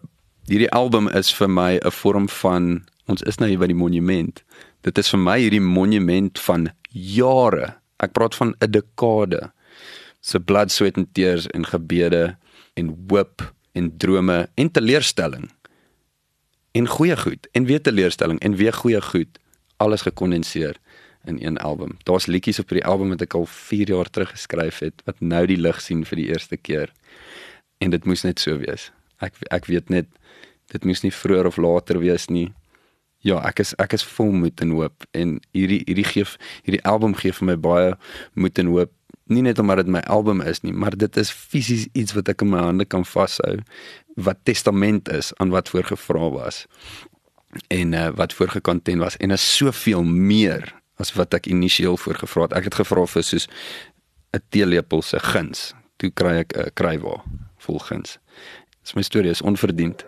hierdie 0.50 0.70
album 0.74 1.08
is 1.08 1.32
vir 1.34 1.48
my 1.48 1.72
'n 1.78 1.90
vorm 1.90 2.28
van 2.42 2.86
ons 3.06 3.22
is 3.22 3.38
nou 3.38 3.48
hier 3.48 3.58
by 3.58 3.70
die 3.70 3.78
monument. 3.78 4.42
Dit 4.82 4.98
is 4.98 5.10
vir 5.10 5.20
my 5.20 5.38
hierdie 5.40 5.62
monument 5.62 6.38
van 6.38 6.70
jare. 6.90 7.76
Ek 8.02 8.12
praat 8.12 8.34
van 8.34 8.54
'n 8.60 8.70
dekade. 8.70 9.52
Se 10.20 10.40
blood, 10.40 10.70
sweat 10.70 10.96
and 10.96 11.14
tears 11.14 11.46
en 11.54 11.64
gebede 11.64 12.36
en 12.74 13.06
hoop 13.08 13.54
en 13.72 13.96
drome 13.96 14.48
en 14.54 14.70
teleurstelling 14.70 15.50
en 16.76 16.88
goeie 16.88 17.16
goed 17.16 17.48
en 17.52 17.64
weer 17.64 17.82
teleurstelling 17.82 18.40
en 18.40 18.56
weer 18.56 18.72
goeie 18.72 19.00
goed 19.02 19.38
alles 19.76 20.04
gekondenseer 20.04 20.76
in 21.26 21.38
een 21.46 21.58
album. 21.58 21.96
Daar's 22.02 22.26
liedjies 22.26 22.58
op 22.58 22.70
hierdie 22.70 22.86
album 22.86 23.08
wat 23.14 23.24
ek 23.26 23.34
al 23.34 23.46
4 23.46 23.88
jaar 23.94 24.10
terug 24.10 24.30
geskryf 24.30 24.78
het 24.84 25.02
wat 25.04 25.20
nou 25.20 25.44
die 25.46 25.58
lig 25.60 25.80
sien 25.80 26.04
vir 26.04 26.22
die 26.22 26.28
eerste 26.28 26.56
keer. 26.56 26.92
En 27.78 27.90
dit 27.90 28.04
moes 28.04 28.22
net 28.22 28.40
so 28.40 28.58
wees. 28.58 28.90
Ek 29.22 29.34
ek 29.50 29.66
weet 29.70 29.90
net 29.92 30.08
dit 30.72 30.84
moes 30.84 31.02
nie 31.02 31.12
vroeër 31.14 31.46
of 31.46 31.56
later 31.56 31.98
wees 32.02 32.28
nie. 32.28 32.52
Ja, 33.24 33.40
ek 33.48 33.60
is 33.64 33.74
ek 33.82 33.96
is 33.96 34.04
vol 34.16 34.32
moed 34.32 34.60
en 34.60 34.74
hoop 34.76 35.06
en 35.12 35.38
hierdie 35.56 35.82
hierdie 35.86 36.06
gee 36.06 36.28
hierdie 36.66 36.84
album 36.84 37.16
gee 37.18 37.34
vir 37.34 37.50
my 37.52 37.56
baie 37.56 37.92
moed 38.34 38.58
en 38.58 38.72
hoop. 38.74 38.92
Nie 39.26 39.42
net 39.42 39.58
omdat 39.58 39.82
dit 39.82 39.90
my 39.90 40.04
album 40.06 40.40
is 40.40 40.62
nie, 40.62 40.72
maar 40.72 40.94
dit 40.94 41.16
is 41.16 41.32
fisies 41.34 41.88
iets 41.92 42.14
wat 42.14 42.28
ek 42.30 42.44
in 42.46 42.52
my 42.52 42.62
hande 42.62 42.86
kan 42.86 43.04
vashou 43.04 43.58
wat 44.16 44.44
testament 44.44 45.08
is 45.08 45.32
aan 45.36 45.50
wat 45.50 45.68
voorgevra 45.68 46.30
was 46.30 46.66
en 47.68 47.92
uh, 47.92 48.08
wat 48.14 48.32
voorgekonten 48.32 48.98
was 48.98 49.16
en 49.16 49.30
is 49.30 49.56
soveel 49.56 50.02
meer 50.04 50.74
as 50.96 51.12
wat 51.16 51.34
ek 51.34 51.46
initieel 51.46 51.96
voorgevra 52.00 52.48
het. 52.48 52.56
Ek 52.56 52.70
het 52.70 52.78
gevra 52.80 53.06
vir 53.06 53.22
soos 53.22 53.48
'n 54.32 54.42
teelepel 54.50 55.02
se 55.02 55.18
guns. 55.18 55.72
Toe 55.96 56.10
kry 56.10 56.36
ek 56.44 56.56
'n 56.56 56.70
krywa 56.74 57.22
vol 57.58 57.78
guns. 57.78 58.18
Dis 58.82 58.94
my 58.94 59.02
storie 59.02 59.30
is 59.30 59.42
onverdiend. 59.42 60.04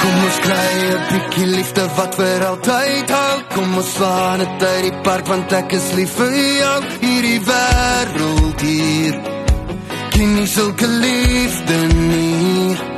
Kom 0.00 0.16
ons 0.24 0.38
kry 0.46 0.70
'n 0.94 1.02
bietjie 1.10 1.46
liefde 1.46 1.88
wat 1.96 2.14
vir 2.14 2.44
altyd 2.46 3.10
hou. 3.10 3.42
Kom 3.54 3.76
ons 3.76 3.94
slaan 3.94 4.38
dit 4.38 4.62
uit 4.62 4.82
die 4.82 4.96
park 5.02 5.26
want 5.26 5.52
ek 5.52 5.72
is 5.72 5.92
lief 5.92 6.12
vir 6.20 6.32
jou 6.32 6.78
hierdie 7.00 7.40
wêreld 7.40 8.60
hier. 8.60 9.14
Ken 10.10 10.34
nie 10.34 10.46
sulke 10.46 10.86
liefde 10.86 11.76
nie. 11.94 12.97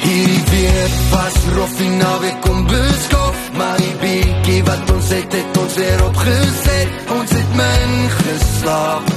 Hierdie 0.00 0.42
weer 0.50 0.90
pas 1.10 1.36
roffie 1.56 1.90
na 1.90 2.18
weer 2.18 2.36
kom 2.40 2.66
beskof, 2.66 3.38
maar 3.56 3.76
die 3.76 3.94
bietjie 4.02 4.62
wat 4.64 4.92
ons 4.94 5.12
het 5.16 5.38
het 5.38 5.60
ons 5.62 5.74
weer 5.82 6.04
opgeset. 6.06 6.88
Ons 7.18 7.36
het 7.36 7.54
min 7.60 7.94
geslaap. 8.16 9.14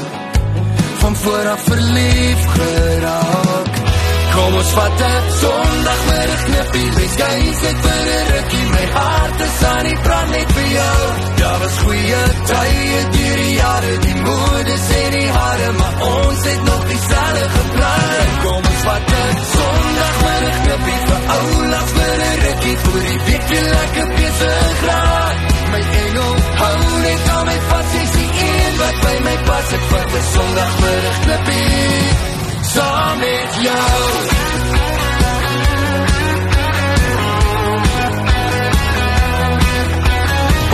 Van 1.03 1.15
vooraf 1.15 1.63
verlief 1.71 2.47
geraak. 2.57 3.52
Kom 4.33 4.55
ons 4.59 4.71
vat 4.77 5.01
'n 5.05 5.23
Sondagmiddag 5.39 6.41
knippie, 6.47 6.89
let's 6.97 7.15
go 7.21 7.29
sit 7.61 7.77
vir 7.83 7.99
'n 8.17 8.23
rukkie. 8.31 8.65
My 8.73 8.85
hart 8.95 9.39
is 9.47 9.59
aan 9.71 9.85
die 9.89 9.99
brand 10.05 10.29
net 10.35 10.49
vir 10.55 10.67
jou. 10.77 11.01
Daar 11.39 11.59
was 11.63 11.77
goeie 11.83 12.21
tye 12.49 12.99
deur 13.15 13.37
die 13.43 13.53
jare, 13.61 13.93
die 14.07 14.17
moedes 14.25 14.85
en 15.01 15.11
die 15.17 15.29
hare, 15.37 15.69
maar 15.79 15.95
ons 16.15 16.41
het 16.49 16.61
nog 16.69 16.81
dieselfde 16.91 17.45
geplan. 17.55 18.27
Kom 18.43 18.61
ons 18.71 18.81
vat 18.87 19.05
'n 19.21 19.31
Sondagmiddag 19.53 20.57
knippie 20.65 20.99
vir 21.07 21.21
oulas 21.37 21.89
vir 21.97 22.13
'n 22.31 22.35
rukkie, 22.45 22.77
vir 22.83 23.01
die 23.09 23.19
week 23.27 23.45
weer 23.49 23.67
lekker 23.77 24.07
besig 24.17 24.77
raak. 24.89 25.37
My 25.71 25.81
engel, 26.03 26.33
hou 26.61 26.77
net 27.05 27.23
aan 27.35 27.45
my 27.49 27.59
vas, 27.69 27.89
jy 27.95 28.05
sien 28.13 28.31
een 28.45 28.73
wat 28.81 28.95
by 29.05 29.15
my 29.27 29.37
pas, 29.47 29.67
ek 29.77 29.83
vat 29.91 30.07
'n 30.19 30.23
Sondagmiddag 30.33 31.17
knippie 31.23 32.32
saam 32.73 33.17
met 33.19 33.51
jou. 33.67 33.97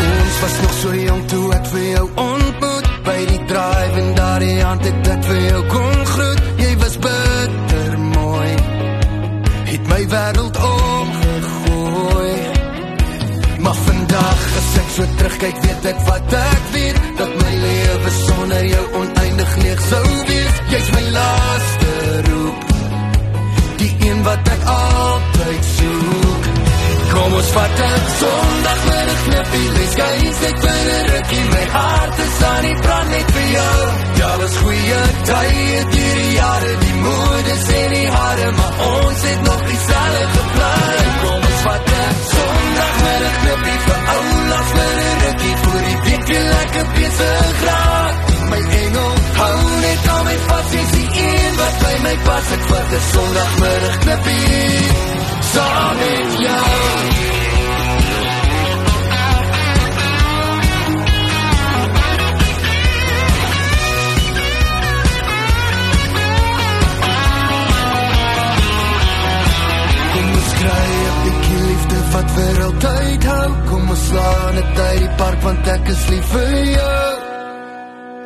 Ons 0.03 0.39
was 0.41 0.55
nog 0.61 0.73
so 0.81 0.93
jong 1.07 1.23
toe 1.31 1.45
ek 1.57 1.65
vir 1.73 1.85
jou 1.95 2.05
ontmoet 2.25 2.89
by 3.07 3.19
die 3.31 3.41
drive 3.51 4.03
en 4.03 4.09
daar 4.21 4.45
die 4.45 4.57
aand 4.69 4.87
het 4.87 5.11
ek 5.15 5.27
vir 5.29 5.41
jou 5.47 5.61
kon 5.75 6.05
groet. 6.13 6.41
Jy 6.63 6.73
was 6.83 6.97
bitter 7.07 7.99
mooi. 8.15 8.51
Het 9.71 9.93
my 9.93 10.01
wêreld 10.15 10.61
omgegooi. 10.71 12.35
Maar 13.65 13.79
vandag 13.85 14.45
as 14.61 14.71
ek 14.83 14.91
so 14.97 15.09
terugkyk, 15.19 15.63
weet 15.67 15.89
ek 15.93 16.03
wat 16.07 16.37
ek 16.43 16.69
weet 16.77 17.01
dat 17.19 17.39
my 17.43 17.55
lewe 17.65 18.13
sonder 18.23 18.69
jou 18.73 18.85
oneindig 19.49 19.63
leeg 19.63 19.81
sou 19.89 20.25
wees. 20.27 20.55
Jy's 20.69 20.91
my 20.91 21.09
laaste 21.11 22.21
roep. 22.27 22.65
Die 23.77 23.95
een 24.09 24.23
wat 24.23 24.47
ek 24.47 24.63
altyd 24.65 25.65
soek. 25.75 26.47
Kom 27.09 27.33
ons 27.33 27.51
vat 27.55 27.79
'n 27.79 28.01
Sondagmiddag 28.19 29.21
knippie, 29.25 29.69
let's 29.77 29.95
go 29.95 30.07
sit 30.41 30.57
vir 30.63 30.79
'n 30.97 31.05
rukkie. 31.11 31.45
My 31.53 31.65
hart 31.75 32.19
is 32.25 32.43
aan 32.51 32.61
die 32.61 32.77
brand 32.83 33.09
net 33.09 33.31
vir 33.35 33.47
jou. 33.57 33.77
Ja, 34.19 34.37
was 34.37 34.55
goeie 34.57 35.01
tye 35.29 35.85
die 35.91 36.33
jare, 36.39 36.73
die 36.85 36.97
moedes 37.05 37.67
en 37.81 37.89
die 37.89 38.09
hare, 38.15 38.51
maar 38.51 38.73
ons 38.93 39.21
het 39.29 39.41
nog 39.41 39.61
dieselfde 39.69 40.25
geplan. 40.35 41.07
Kom 41.21 41.41
ons 41.49 41.61
vat 41.65 41.89
'n 41.89 42.13
Sondagmiddag 42.33 43.35
knippie 43.41 43.79
vir 43.85 43.99
oulas 44.15 44.69
vir 44.75 44.93
'n 45.07 45.17
rukkie, 45.23 45.55
vir 45.63 45.81
die 45.87 45.99
week 46.05 46.23
weer 46.27 46.45
lekker 46.55 46.85
besig 46.95 47.57
raak. 47.67 48.15
My 48.49 48.61
engel, 48.83 49.18
net 49.99 50.11
aan 50.11 50.23
my 50.25 50.37
vas, 50.47 50.71
jy 50.73 50.83
sien 50.93 51.09
een 51.23 51.59
wat 51.59 51.83
by 51.83 51.95
my 52.03 52.15
pas, 52.23 52.51
ek 52.55 52.63
vat 52.71 52.93
'n 52.93 53.03
Sondagmiddag 53.11 53.97
knippie. 54.03 55.38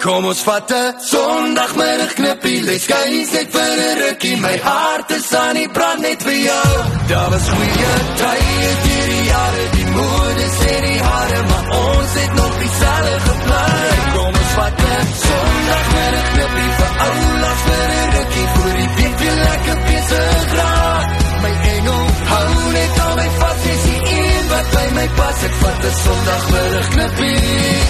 Kom 0.04 0.26
ons 0.28 0.42
vat 0.44 0.72
'n 0.72 1.00
Sondagmiddag 1.00 2.14
knippie, 2.20 2.62
let's 2.68 2.88
go 2.92 3.00
net 3.36 3.50
vir 3.56 3.76
'n 3.92 3.98
rukkie. 4.02 4.36
My 4.46 4.58
hart 4.68 5.10
is 5.18 5.34
aan 5.34 5.56
die 5.56 5.70
brand 5.76 6.02
net 6.02 6.22
vir 6.28 6.40
jou. 6.50 6.72
Daar 7.08 7.30
was 7.34 7.46
goeie 7.54 7.94
tye 8.22 8.72
deur 8.86 9.08
die 9.14 9.24
jare, 9.32 9.64
die 9.78 9.90
moedes 9.96 10.58
en 10.74 10.84
die 10.90 11.02
hare, 11.08 11.40
maar 11.50 11.68
ons 11.86 12.12
het 12.20 12.34
nog 12.40 12.54
dieselfde 12.64 13.16
geplan. 13.28 13.96
Kom 14.16 14.34
ons 14.42 14.54
vat 14.58 14.76
'n 14.92 15.08
Sondagmiddag 15.24 16.28
knippie 16.34 16.72
vir 16.80 16.92
oulas 17.08 17.62
vir 17.68 17.88
'n 18.02 18.08
rukkie, 18.16 18.48
vir 18.56 18.72
die 18.80 18.92
week 18.98 19.16
weer 19.22 19.38
lekker 19.48 19.78
besig 19.88 20.48
raak. 20.60 21.08
My 21.44 21.54
engel, 21.76 22.04
hou 22.34 22.50
net 22.78 22.94
aan 23.06 23.16
my 23.20 23.30
vas, 23.40 23.60
jy 23.68 23.76
sien 23.86 24.04
een 24.18 24.46
wat 24.52 24.68
by 24.76 24.88
my 25.00 25.08
pas. 25.18 25.38
Ek 25.48 25.56
vat 25.62 25.80
'n 25.90 25.96
Sondagmiddag 26.04 26.88
knippie 26.94 27.83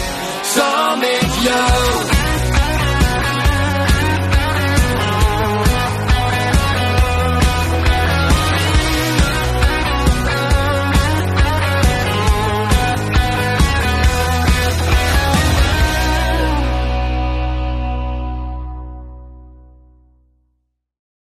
yo. 1.44 2.13